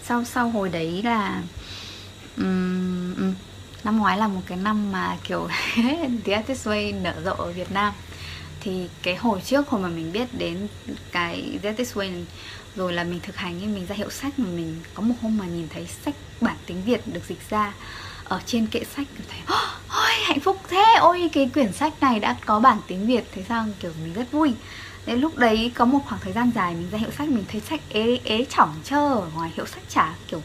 [0.03, 1.43] Sau sau hồi đấy là
[2.37, 3.35] um, um,
[3.85, 5.49] năm ngoái là một cái năm mà kiểu
[6.25, 7.95] The Artist Way nở rộ ở Việt Nam
[8.61, 10.69] thì cái hồi trước hồi mà mình biết đến
[11.13, 12.25] cái The Way
[12.77, 15.39] rồi là mình thực hành ấy, mình ra hiệu sách mà mình có một hôm
[15.39, 17.73] mà nhìn thấy sách bản tiếng Việt được dịch ra
[18.25, 19.39] ở trên kệ sách thấy,
[19.89, 20.85] ôi hạnh phúc thế!
[21.01, 23.25] Ôi, cái quyển sách này đã có bản tiếng Việt.
[23.35, 23.67] Thế sao?
[23.81, 24.53] Kiểu mình rất vui.
[25.07, 27.61] Nên lúc đấy có một khoảng thời gian dài mình ra hiệu sách, mình thấy
[27.61, 30.43] sách ế ế chỏng chơ ở ngoài hiệu sách chả, kiểu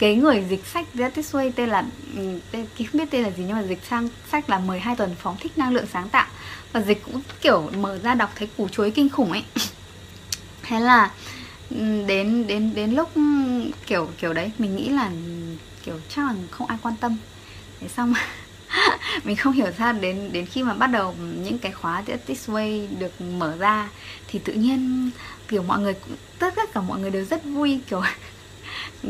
[0.00, 1.84] cái người dịch sách The This Way tên là
[2.16, 5.14] ừ, tên, không biết tên là gì nhưng mà dịch sang sách là 12 tuần
[5.18, 6.26] phóng thích năng lượng sáng tạo.
[6.72, 9.44] Và dịch cũng kiểu mở ra đọc thấy củ chuối kinh khủng ấy.
[10.62, 11.10] Thế là
[11.70, 13.22] ừ, đến đến đến lúc ừ,
[13.86, 15.10] kiểu kiểu đấy mình nghĩ là
[15.84, 17.16] kiểu chắc là không ai quan tâm.
[17.80, 18.14] Thế xong
[19.24, 22.48] mình không hiểu ra đến đến khi mà bắt đầu những cái khóa The This
[22.50, 23.88] Way được mở ra
[24.28, 25.10] thì tự nhiên
[25.48, 28.02] kiểu mọi người cũng tất cả mọi người đều rất vui kiểu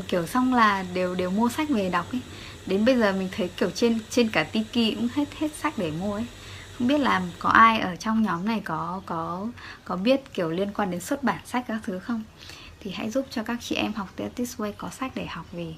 [0.08, 2.20] kiểu xong là đều đều mua sách về đọc ấy.
[2.66, 5.90] Đến bây giờ mình thấy kiểu trên trên cả tiki cũng hết hết sách để
[5.90, 6.26] mua ấy.
[6.78, 9.46] Không biết là có ai ở trong nhóm này có có
[9.84, 12.22] có biết kiểu liên quan đến xuất bản sách các thứ không?
[12.80, 15.74] Thì hãy giúp cho các chị em học This Way có sách để học vì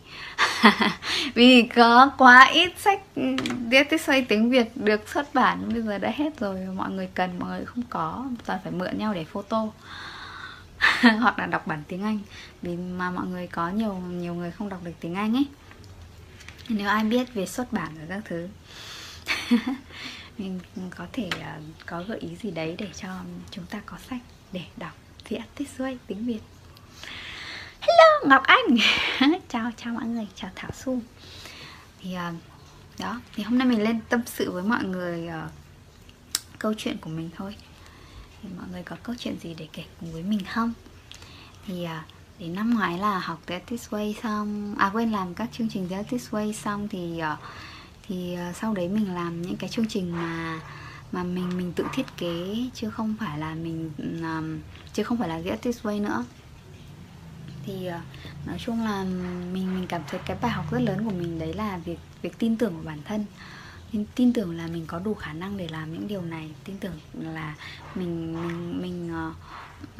[1.34, 3.36] vì có quá ít sách ừ,
[3.90, 5.68] This Way tiếng Việt được xuất bản.
[5.72, 8.98] Bây giờ đã hết rồi, mọi người cần, mọi người không có, toàn phải mượn
[8.98, 9.66] nhau để photo.
[11.20, 12.18] hoặc là đọc bản tiếng Anh.
[12.62, 15.46] Vì mà mọi người có nhiều nhiều người không đọc được tiếng Anh ấy.
[16.68, 18.48] Nếu ai biết về xuất bản và các thứ
[20.38, 20.60] mình
[20.96, 23.08] có thể uh, có gợi ý gì đấy để cho
[23.50, 24.20] chúng ta có sách
[24.52, 24.92] để đọc.
[25.24, 26.40] Thì Artist xuôi tiếng Việt.
[27.80, 28.76] Hello Ngọc Anh.
[29.48, 31.00] Chào chào mọi người, chào Thảo Su
[32.00, 32.34] thì uh,
[32.98, 35.50] đó thì hôm nay mình lên tâm sự với mọi người uh,
[36.58, 37.56] câu chuyện của mình thôi
[38.42, 40.72] thì mọi người có câu chuyện gì để kể cùng với mình không?
[41.66, 42.04] Thì à,
[42.38, 45.88] đến năm ngoái là học The This Way xong à quên làm các chương trình
[45.88, 47.36] The This Way xong thì à,
[48.08, 50.60] thì à, sau đấy mình làm những cái chương trình mà
[51.12, 54.58] mà mình mình tự thiết kế chứ không phải là mình um,
[54.92, 56.24] chứ không phải là The This Way nữa.
[57.66, 59.04] Thì uh, nói chung là
[59.52, 62.38] mình mình cảm thấy cái bài học rất lớn của mình đấy là việc việc
[62.38, 63.24] tin tưởng vào bản thân
[63.92, 66.50] mình tin tưởng là mình có đủ khả năng để làm những điều này.
[66.64, 67.54] Tin tưởng là
[67.94, 69.36] mình mình mình uh,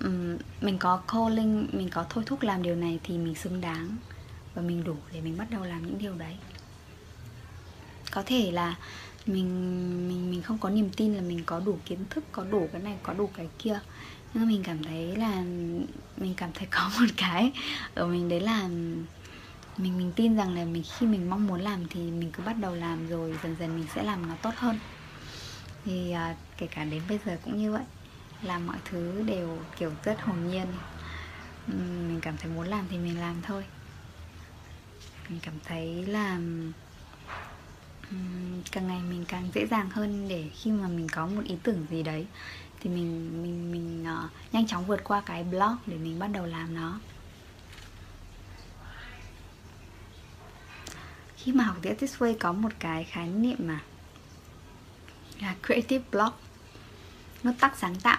[0.05, 3.97] um, mình có calling mình có thôi thúc làm điều này thì mình xứng đáng
[4.55, 6.37] và mình đủ để mình bắt đầu làm những điều đấy.
[8.11, 8.77] Có thể là
[9.27, 12.69] mình mình mình không có niềm tin là mình có đủ kiến thức có đủ
[12.73, 13.81] cái này có đủ cái kia.
[14.35, 15.43] Nhưng mình cảm thấy là
[16.17, 17.53] mình cảm thấy có một cái
[17.95, 18.69] ở mình đấy là
[19.77, 22.57] mình mình tin rằng là mình khi mình mong muốn làm thì mình cứ bắt
[22.61, 24.79] đầu làm rồi dần dần mình sẽ làm nó tốt hơn.
[25.85, 27.85] Thì à, kể cả đến bây giờ cũng như vậy
[28.43, 30.67] làm mọi thứ đều kiểu rất hồn nhiên.
[31.67, 33.65] Mình cảm thấy muốn làm thì mình làm thôi.
[35.29, 36.39] Mình cảm thấy là
[38.73, 41.87] càng ngày mình càng dễ dàng hơn để khi mà mình có một ý tưởng
[41.91, 42.27] gì đấy
[42.81, 46.47] thì mình mình mình uh, nhanh chóng vượt qua cái blog để mình bắt đầu
[46.47, 47.01] làm nó.
[51.45, 53.81] Khi mà học The This Way có một cái khái niệm mà
[55.41, 56.41] là creative block,
[57.43, 58.19] nó tắc sáng tạo.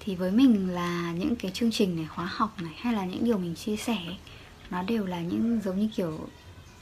[0.00, 3.24] Thì với mình là những cái chương trình này, khóa học này, hay là những
[3.24, 3.98] điều mình chia sẻ
[4.70, 6.28] nó đều là những giống như kiểu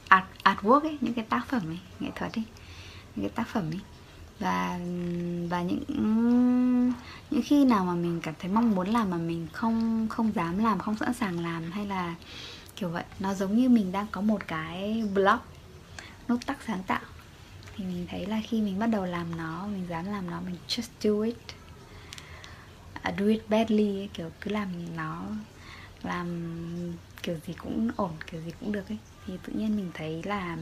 [0.07, 2.43] art, artwork ấy, những cái tác phẩm ấy, nghệ thuật ấy,
[3.15, 3.79] những cái tác phẩm ấy.
[4.39, 4.79] Và
[5.49, 5.83] và những
[7.31, 10.57] những khi nào mà mình cảm thấy mong muốn làm mà mình không không dám
[10.57, 12.15] làm, không sẵn sàng làm, hay là
[12.75, 15.39] kiểu vậy, nó giống như mình đang có một cái blog
[16.27, 17.01] nút tắc sáng tạo.
[17.75, 20.55] Thì mình thấy là khi mình bắt đầu làm nó mình dám làm nó mình
[20.67, 21.37] just do it.
[23.01, 25.23] À, do it badly kiểu cứ làm nó
[26.03, 26.27] làm
[27.23, 28.97] kiểu gì cũng ổn kiểu gì cũng được ấy.
[29.25, 30.57] Thì tự nhiên mình thấy là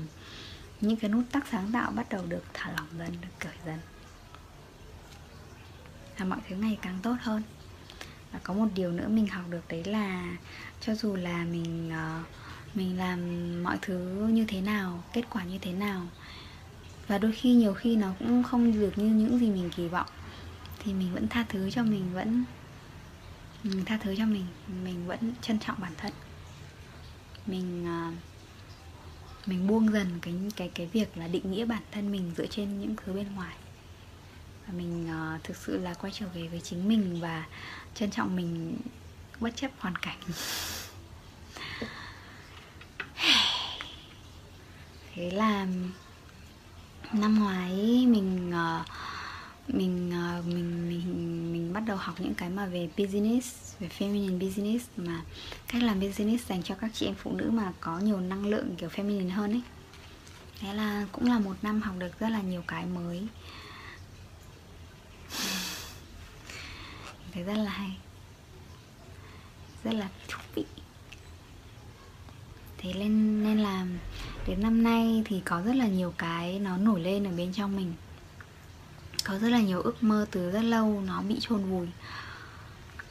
[0.82, 3.80] những cái nút tắc sáng tạo bắt đầu được thả lỏng dần được cởi dần.
[6.20, 7.44] Là mọi thứ ngày càng tốt hơn.
[8.32, 10.38] Và có một điều nữa mình học được đấy là
[10.82, 12.26] cho dù là mình uh,
[12.76, 13.20] mình làm
[13.64, 16.08] mọi thứ như thế nào kết quả như thế nào.
[17.08, 20.08] Và đôi khi nhiều khi nó cũng không được như những gì mình kỳ vọng.
[20.80, 22.44] Thì mình vẫn tha thứ cho mình vẫn
[23.64, 24.46] mình tha thứ cho mình
[24.84, 26.14] mình vẫn trân trọng bản thân.
[27.48, 28.12] Mình à,
[29.46, 32.80] mình buông dần cái cái cái việc là định nghĩa bản thân mình dựa trên
[32.80, 33.56] những thứ bên ngoài.
[34.68, 37.46] Và mình uh, thực sự là quay trở về với chính mình và
[37.96, 38.78] trân trọng mình
[39.40, 40.18] bất chấp hoàn cảnh.
[45.16, 45.68] thế là
[47.14, 47.72] năm ngoái
[48.08, 48.86] mình uh,
[49.68, 54.40] mình uh, mình mình mình bắt đầu học những cái mà về business về feminine
[54.40, 55.22] business mà
[55.68, 58.76] cách làm business dành cho các chị em phụ nữ mà có nhiều năng lượng
[58.78, 59.62] kiểu feminine hơn ấy.
[60.60, 63.28] Thế là cũng là một năm học được rất là nhiều cái mới.
[67.32, 67.98] Thấy rất là hay.
[69.84, 70.66] Rất là thú vị.
[72.78, 73.86] Thế nên nên là
[74.48, 77.76] đến năm nay thì có rất là nhiều cái nó nổi lên ở bên trong
[77.76, 77.94] mình.
[79.24, 81.88] Có rất là nhiều ước mơ từ rất lâu nó bị chôn vùi.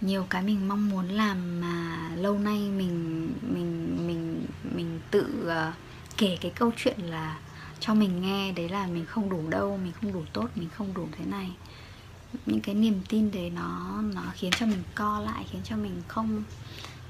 [0.01, 5.73] Nhiều cái mình mong muốn làm mà lâu nay mình mình mình mình tự ờ,
[6.17, 7.39] kể cái câu chuyện là
[7.81, 10.95] cho mình nghe, đấy là mình không đủ đâu, mình không đủ tốt, mình không
[10.95, 11.51] đủ thế này.
[12.47, 16.03] Những cái niềm tin đấy nó nó khiến cho mình co lại, khiến cho mình
[16.09, 16.43] không,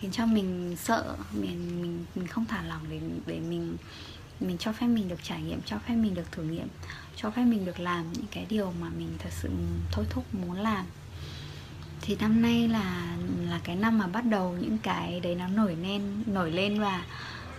[0.01, 3.77] khiến cho mình sợ, mình mình mình không thả lỏng để để mình
[4.41, 6.69] mình cho phép mình được trải nghiệm, cho phép mình được thử nghiệm,
[7.17, 9.51] cho phép mình được làm những cái điều mà mình thật sự
[9.93, 10.85] thôi thúc muốn làm.
[12.01, 13.17] Thì năm nay là
[13.49, 17.05] là cái năm mà bắt đầu những cái đấy nó nổi lên nổi lên và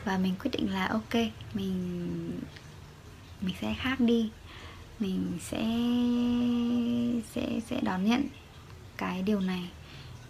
[0.03, 1.13] và mình quyết định là ok,
[1.53, 2.41] mình
[3.41, 4.29] mình sẽ khác đi.
[4.99, 5.63] Mình sẽ
[7.33, 8.27] sẽ sẽ đón nhận
[8.97, 9.69] cái điều này.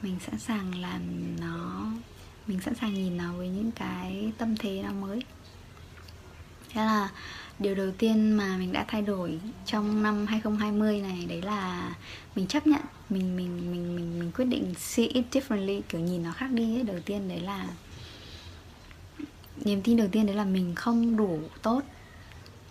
[0.02, 1.02] Mình sẵn sàng làm
[1.40, 1.86] nó,
[2.48, 5.20] mình sẵn sàng nhìn nó với những cái tâm thế nó mới
[6.76, 7.10] thế là
[7.60, 11.96] điều đầu tiên mà mình đã thay đổi trong năm 2020 này, đấy là
[12.36, 16.24] mình chấp nhận, mình mình mình mình mình quyết định see it differently, kiểu nhìn
[16.24, 16.84] nó khác đi ấy.
[16.84, 17.68] đầu tiên đấy là,
[19.66, 21.82] niềm tin đầu tiên đấy là mình không đủ tốt,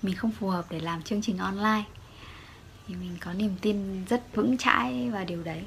[0.03, 1.85] mình không phù hợp để làm chương trình online.
[2.89, 5.63] Thì mình có niềm tin rất vững chãi vào điều đấy.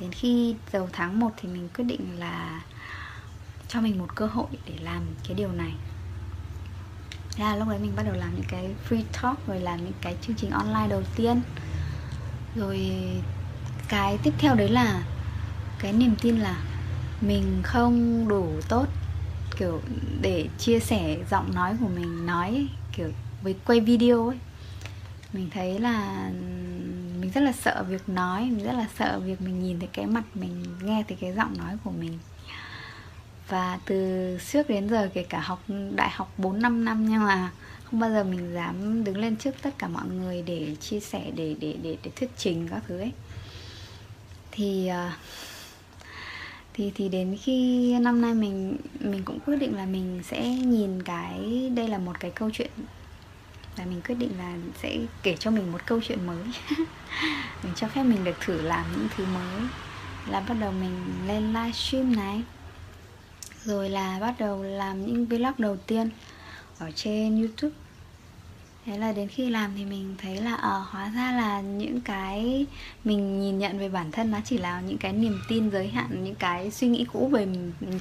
[0.00, 2.62] Đến khi đầu tháng 1 thì mình quyết định là
[3.68, 5.72] cho mình một cơ hội để làm cái điều này
[7.36, 9.92] thế là lúc đấy mình bắt đầu làm những cái free talk, rồi làm những
[10.00, 11.40] cái chương trình online đầu tiên.
[12.54, 12.92] Rồi
[13.88, 15.04] cái tiếp theo đấy là
[15.78, 16.62] cái niềm tin là
[17.20, 18.86] mình không đủ tốt,
[19.56, 19.80] kiểu,
[20.20, 23.10] để chia sẻ giọng nói của mình, nói, kiểu,
[23.42, 24.38] với quay video ấy.
[25.32, 26.28] Mình thấy là
[27.20, 30.06] mình rất là sợ việc nói, mình rất là sợ việc mình nhìn thấy cái
[30.06, 32.18] mặt mình, nghe thấy cái giọng nói của mình
[33.48, 35.62] và từ trước đến giờ, kể cả học
[35.94, 37.50] đại học 4 5 năm nhưng mà,
[37.84, 41.30] không bao giờ mình dám đứng lên trước tất cả mọi người để chia sẻ,
[41.36, 43.12] để để để để thuyết trình các thứ ấy.
[44.50, 45.10] Thì ờ,
[46.74, 51.02] thì thì đến khi năm nay mình mình cũng quyết định là mình sẽ nhìn
[51.02, 52.70] cái, đây là một cái câu chuyện,
[53.76, 56.44] và mình quyết định là sẽ kể cho mình một câu chuyện mới.
[57.62, 59.62] Mình cho phép mình được thử làm những thứ mới.
[60.28, 62.42] Là bắt đầu mình lên livestream này
[63.64, 66.10] rồi là bắt đầu làm những vlog đầu tiên
[66.78, 67.74] ở trên youtube.
[68.86, 72.00] Thế là đến khi làm thì mình thấy là ờ, à, hóa ra là những
[72.00, 72.66] cái
[73.04, 76.24] mình nhìn nhận về bản thân nó chỉ là những cái niềm tin giới hạn
[76.24, 77.46] những cái suy nghĩ cũ về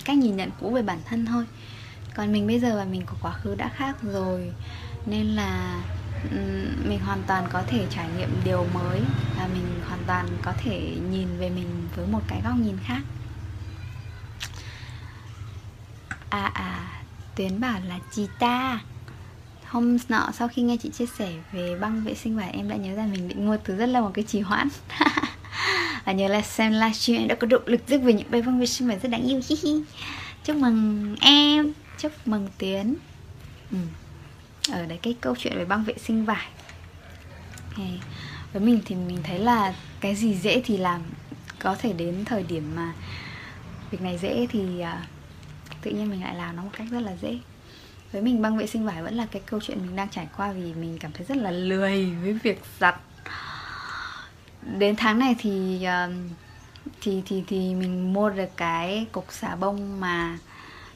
[0.06, 1.46] cách nhìn nhận cũ về bản thân thôi.
[2.16, 4.54] Còn mình bây giờ và mình của quá khứ đã khác rồi
[5.06, 5.82] nên là
[6.86, 9.02] mình hoàn toàn có thể trải nghiệm điều mới
[9.38, 13.02] và mình hoàn toàn có thể nhìn về mình với một cái góc nhìn khác.
[16.32, 17.04] À à
[17.36, 18.80] tuyến bảo là chị ta.
[19.68, 22.76] Hôm nọ sau khi nghe chị chia sẻ về băng vệ sinh vải em đã
[22.76, 24.68] nhớ ra mình định mua từ rất lâu một cái trì hoãn.
[26.06, 28.60] Và nhớ là xem livestream em đã có động lực rất về những bài băng
[28.60, 29.42] vệ sinh vải rất đáng yêu.
[30.44, 32.96] Chúc mừng em chúc mừng tiến
[33.72, 33.78] ừ.
[34.72, 36.48] ở đấy cái câu chuyện về băng vệ sinh vải.
[37.70, 38.00] Okay.
[38.54, 41.02] với mình thì mình thấy là cái gì dễ thì làm.
[41.60, 42.94] Có thể đến thời điểm mà
[43.92, 44.88] việc này dễ thì uh,
[45.82, 47.40] tự nhiên mình lại làm nó một cách rất là dễ.
[48.12, 50.52] Với mình băng vệ sinh vải vẫn là cái câu chuyện mình đang trải qua
[50.52, 52.96] vì mình cảm thấy rất là lười với việc giặt.
[54.78, 55.88] Đến tháng này thì
[57.02, 60.38] thì thì thì mình mua được cái cục xà bông mà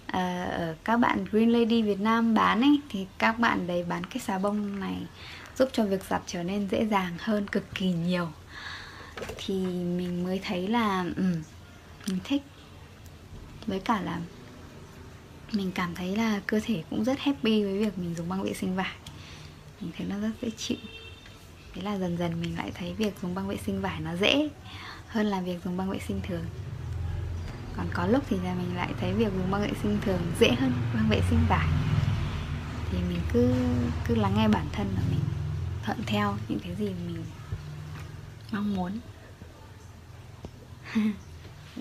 [0.08, 4.20] uh, các bạn Green Lady Việt Nam bán ấy thì các bạn đấy bán cái
[4.20, 4.98] xà bông này
[5.58, 8.28] giúp cho việc giặt trở nên dễ dàng hơn cực kỳ nhiều.
[9.38, 11.44] Thì mình mới thấy là um,
[12.08, 12.42] mình thích.
[13.68, 14.20] Với cả là
[15.52, 18.54] mình cảm thấy là cơ thể cũng rất happy với việc mình dùng băng vệ
[18.54, 18.96] sinh vải.
[19.82, 20.78] Mình thấy nó rất dễ chịu.
[21.74, 24.50] Thế là dần dần mình lại thấy việc dùng băng vệ sinh vải nó dễ
[25.08, 26.46] hơn là việc dùng băng vệ sinh thường.
[27.78, 30.52] Còn có lúc thì là mình lại thấy việc dùng băng vệ sinh thường dễ
[30.52, 31.68] hơn băng vệ sinh vải.
[32.92, 33.54] Thì mình cứ
[34.08, 35.20] cứ lắng nghe bản thân và mình
[35.84, 37.24] thuận theo những cái gì mình
[38.52, 39.00] mong muốn.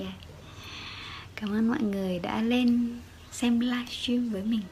[0.01, 0.15] Yeah.
[1.37, 3.01] cảm ơn mọi người đã lên
[3.35, 4.63] xem livestream với mình.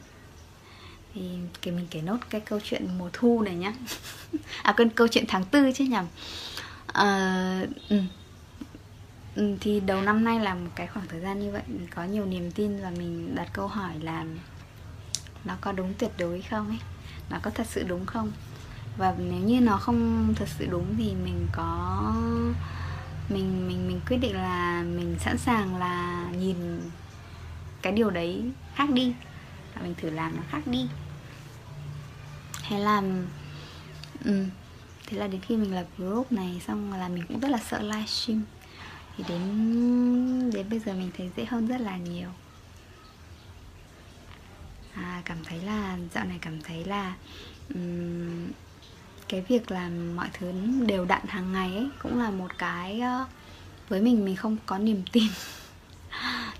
[1.13, 1.21] Thì
[1.61, 3.73] kể mình kể nốt cái câu chuyện mùa thu này nhá.
[4.63, 6.05] À quên câu chuyện tháng tư chứ nhầm.
[6.87, 7.99] À, ừ.
[9.35, 12.03] Ừ, thì đầu năm nay là một cái khoảng thời gian như vậy mình có
[12.03, 14.25] nhiều niềm tin và mình đặt câu hỏi là
[15.45, 16.79] nó có đúng tuyệt đối không ấy?
[17.29, 18.31] Nó có thật sự đúng không?
[18.97, 22.13] Và nếu như nó không thật sự đúng thì mình có
[23.29, 26.55] mình mình mình quyết định là mình sẵn sàng là nhìn
[27.83, 28.43] cái điều đấy
[28.75, 29.13] khác đi.
[29.75, 30.87] Và mình thử làm nó khác đi.
[32.63, 33.27] Hay làm
[34.25, 34.45] ừ.
[35.07, 37.81] thế là đến khi mình lập group này xong là mình cũng rất là sợ
[37.81, 38.43] livestream.
[39.17, 42.29] Thì đến đến bây giờ mình thấy dễ hơn rất là nhiều.
[44.93, 47.15] À, cảm thấy là dạo này cảm thấy là
[47.73, 48.47] um,
[49.29, 50.53] cái việc làm mọi thứ
[50.87, 53.27] đều đặn hàng ngày ấy cũng là một cái uh,
[53.89, 55.27] với mình mình không có niềm tin.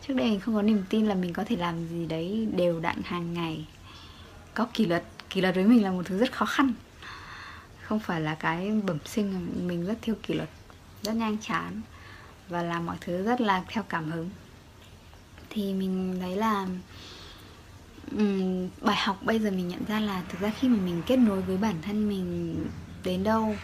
[0.08, 2.80] trước đây mình không có niềm tin là mình có thể làm gì đấy đều
[2.80, 3.68] đặn hàng ngày.
[4.54, 6.74] Có kỷ luật kỷ luật với mình là một thứ rất khó khăn.
[7.82, 10.50] Không phải là cái bẩm sinh mình rất thiếu kỷ luật
[11.02, 11.82] rất nhanh chán
[12.50, 14.30] và làm mọi thứ rất là theo cảm hứng.
[15.50, 16.68] Thì mình thấy là
[18.12, 21.18] um, bài học bây giờ mình nhận ra là thực ra khi mà mình kết
[21.18, 22.56] nối với bản thân mình
[23.04, 23.56] đến đâu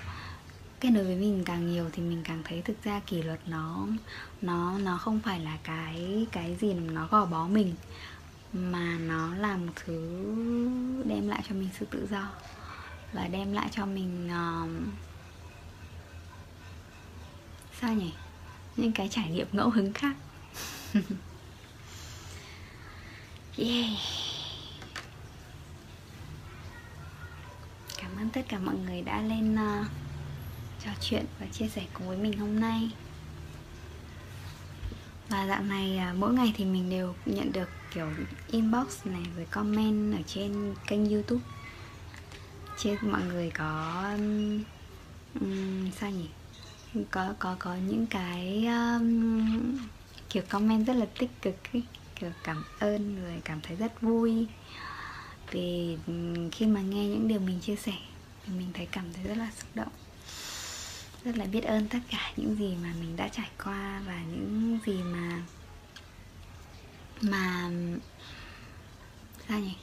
[0.80, 3.88] kết nối với mình càng nhiều thì mình càng thấy thực ra kỷ luật nó
[4.42, 7.76] nó nó không phải là cái cái gì nó gò bó mình
[8.54, 10.26] mà nó là một thứ
[11.06, 12.30] đem lại cho mình sự tự do
[13.14, 14.70] và đem lại cho mình uh,
[17.82, 18.14] sao nhỉ?
[18.76, 20.16] Những cái trải nghiệm ngẫu hứng khác.
[23.58, 23.90] Yeah.
[27.98, 29.86] cảm ơn tất cả mọi người đã lên uh,
[30.86, 32.90] trò chuyện và chia sẻ cùng với mình hôm nay
[35.30, 38.08] và dạo này à, mỗi ngày thì mình đều nhận được kiểu
[38.48, 41.42] inbox này với comment ở trên kênh youtube.
[42.78, 44.04] Trên mọi người có
[45.34, 46.30] um, sao nhỉ?
[47.12, 49.78] Có có có những cái um,
[50.30, 51.84] kiểu comment rất là tích cực ấy.
[52.20, 54.48] kiểu cảm ơn rồi cảm thấy rất vui.
[55.52, 55.98] Vì
[56.52, 57.94] khi mà nghe những điều mình chia sẻ
[58.46, 59.92] thì mình thấy cảm thấy rất là xúc động
[61.24, 64.80] rất là biết ơn tất cả những gì mà mình đã trải qua và những
[64.86, 65.42] gì mà
[67.22, 67.70] mà,
[69.48, 69.76] sao nhỉ?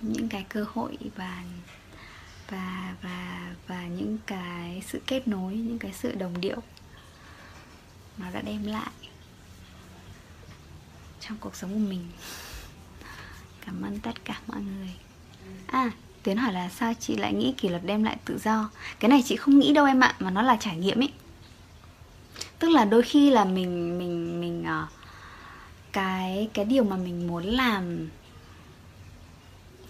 [0.00, 1.44] Những cái cơ hội và
[2.48, 6.60] và và và những cái sự kết nối, những cái sự đồng điệu
[8.18, 8.90] nó đã đem lại
[11.20, 12.10] trong cuộc sống của mình.
[13.66, 14.90] Cảm ơn tất cả mọi người.
[15.66, 15.90] À
[16.22, 18.70] Tiến hỏi là sao chị lại nghĩ kỷ luật đem lại tự do?
[19.00, 21.12] Cái này chị không nghĩ đâu em ạ Mà nó là trải nghiệm ấy.
[22.58, 24.88] Tức là đôi khi là mình mình mình uh,
[25.92, 28.08] cái cái điều mà mình muốn làm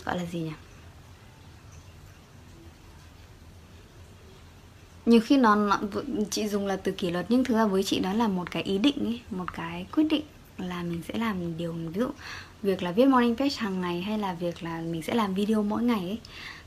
[0.05, 0.53] gọi là gì nhỉ?
[5.07, 5.79] Nhiều khi nó, nó
[6.31, 8.63] chị dùng là từ kỷ luật nhưng thực ra với chị đó là một cái
[8.63, 10.23] ý định ấy, một cái quyết định
[10.59, 12.09] là mình sẽ làm điều, ví dụ
[12.63, 15.63] việc là viết morning page hàng ngày hay là việc là mình sẽ làm video
[15.63, 16.19] mỗi ngày ấy,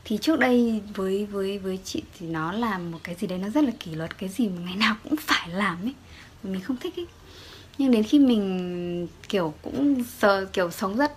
[0.05, 3.49] thì trước đây với với với chị thì nó là một cái gì đấy nó
[3.49, 5.93] rất là kỷ luật, cái gì mà ngày nào cũng phải làm ấy,
[6.43, 7.07] mình không thích ấy.
[7.77, 11.13] Nhưng đến khi mình, kiểu, cũng sờ, kiểu, sống rất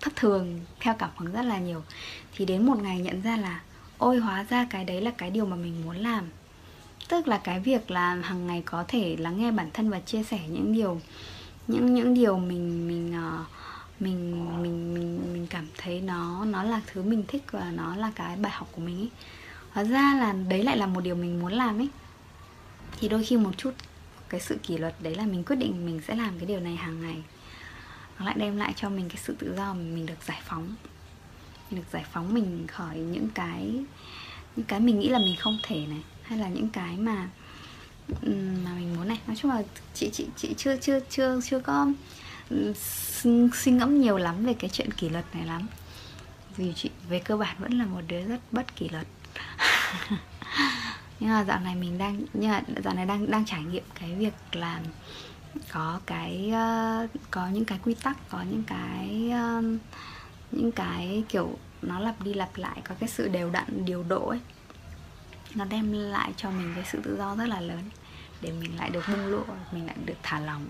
[0.00, 1.82] thất thường, theo cảm hứng rất là nhiều,
[2.36, 3.60] thì đến một ngày nhận ra là,
[3.98, 6.24] ôi, hóa ra cái đấy là cái điều mà mình muốn làm.
[7.08, 10.22] Tức là cái việc là hàng ngày có thể lắng nghe bản thân và chia
[10.22, 11.00] sẻ những điều
[11.68, 13.46] những những điều mình mình uh,
[14.00, 18.12] mình mình mình mình cảm thấy nó nó là thứ mình thích và nó là
[18.14, 19.10] cái bài học của mình ấy.
[19.70, 21.88] Hóa ra là đấy lại là một điều mình muốn làm ấy.
[23.00, 23.74] Thì đôi khi một chút
[24.28, 26.76] cái sự kỷ luật đấy là mình quyết định mình sẽ làm cái điều này
[26.76, 27.22] hàng ngày.
[28.18, 30.74] Nó lại đem lại cho mình cái sự tự do mình được giải phóng.
[31.70, 33.84] Mình được giải phóng mình khỏi những cái
[34.56, 37.28] những cái mình nghĩ là mình không thể này hay là những cái mà
[38.08, 38.32] Ừ,
[38.64, 39.18] mà mình muốn này.
[39.26, 39.62] Nói chung là
[39.94, 41.86] chị chị chị chưa chưa chưa chưa có
[42.50, 42.72] ừ,
[43.54, 45.66] suy ngẫm nhiều lắm về cái chuyện kỷ luật này lắm.
[46.56, 49.06] Vì chị về cơ bản vẫn là một đứa rất bất kỷ luật.
[51.20, 54.14] Nhưng mà dạo này mình đang nhưng mà dạo này đang đang trải nghiệm cái
[54.14, 54.80] việc là
[55.72, 59.64] có cái uh, có những cái quy tắc có những cái uh,
[60.52, 64.28] những cái kiểu nó lặp đi lặp lại có cái sự đều đặn điều độ
[64.28, 64.40] ấy
[65.54, 67.82] nó đem lại cho mình cái sự tự do rất là lớn,
[68.40, 70.66] để mình lại được bung lụa, mình lại được thả lỏng.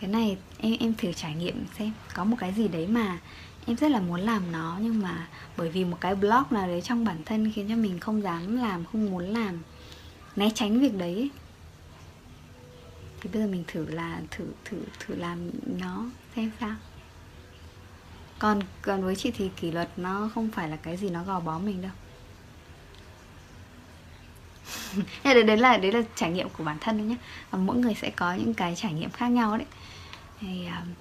[0.00, 3.18] Cái này em em thử trải nghiệm xem, có một cái gì đấy mà
[3.66, 6.80] em rất là muốn làm nó, nhưng mà bởi vì một cái blog nào đấy
[6.82, 9.58] trong bản thân khiến cho mình không dám làm, không muốn làm,
[10.36, 11.30] né tránh việc đấy
[13.20, 16.04] thì bây giờ mình thử là, thử thử thử làm nó
[16.36, 16.74] xem sao.
[18.38, 21.40] Còn còn với chị thì kỷ luật nó không phải là cái gì nó gò
[21.40, 21.90] bó mình đâu
[25.24, 27.16] đấy, đấy là đấy là trải nghiệm của bản thân đấy nhé
[27.50, 29.66] và mỗi người sẽ có những cái trải nghiệm khác nhau đấy.
[30.40, 30.94] Thì um,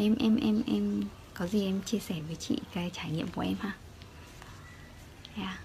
[0.00, 1.02] em em em em
[1.34, 3.72] có gì em chia sẻ với chị cái trải nghiệm của em ha?
[5.36, 5.48] Yeah.
[5.48, 5.58] À?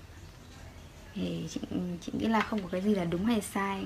[1.15, 1.59] thì chị
[2.01, 3.83] chị nghĩ là không có cái gì là đúng hay sai.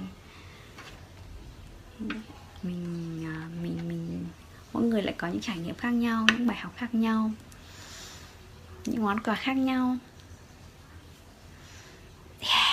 [2.63, 4.25] Mình à, mình mình
[4.73, 7.31] mỗi người lại có những trải nghiệm khác nhau những bài học khác nhau
[8.85, 9.97] những món quà khác nhau
[12.39, 12.69] yeah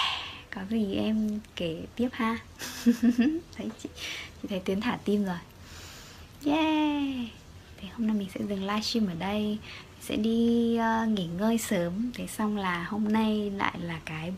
[0.56, 2.38] có gì em kể tiếp ha.
[3.56, 3.88] Thấy chị,
[4.42, 5.36] chị thấy tiến thả tim rồi.
[6.44, 7.30] Yeah.
[7.80, 9.58] Thì hôm nay mình sẽ dừng livestream ở đây.
[10.00, 12.10] Sẽ đi uh, nghỉ ngơi sớm.
[12.14, 14.32] Thế xong là hôm nay lại là cái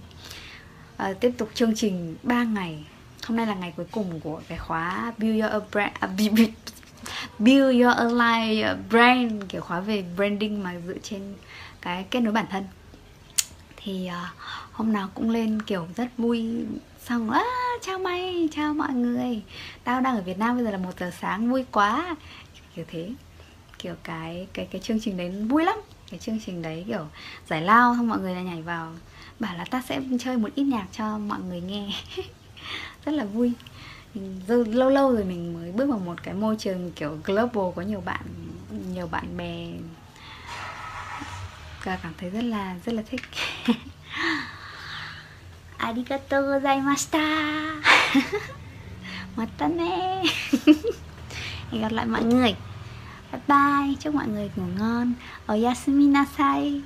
[1.02, 2.84] uh, tiếp tục chương trình 3 ngày.
[3.26, 6.50] Hôm nay là ngày cuối cùng của cái khóa build your brand uh,
[7.38, 11.34] build your online brand kiểu khóa về branding mà dựa trên
[11.80, 12.64] cái kết nối bản thân
[13.83, 14.37] thì uh,
[14.72, 16.47] hôm nào cũng lên kiểu rất vui.
[17.05, 17.45] Xong á
[17.83, 19.43] chào mày chào mọi người.
[19.85, 22.16] Tao đang ở việt nam bây giờ là một giờ sáng vui quá.
[22.76, 23.11] Kiểu thế.
[23.79, 25.76] Kiểu cái cái cái chương trình đấy vui lắm.
[26.11, 27.07] Cái chương trình đấy kiểu
[27.49, 28.93] giải lao xong mọi người là nhảy vào
[29.41, 31.89] bảo là ta sẽ chơi một ít nhạc cho mọi người nghe.
[33.05, 33.53] Rất là vui.
[34.49, 38.01] Lâu lâu rồi mình mới bước vào một cái môi trường kiểu global có nhiều
[38.01, 38.20] bạn
[38.95, 39.66] nhiều bạn bè
[41.85, 43.20] và cảm thấy rất là rất là thích.
[45.79, 47.24] Arigatou gozaimashita.
[49.37, 50.22] Matane
[51.70, 52.55] hẹn gặp lại mọi người.
[53.33, 53.95] Bye bye.
[54.01, 55.12] Chúc mọi người ngủ ngon.
[55.47, 56.83] Oyasumi nasai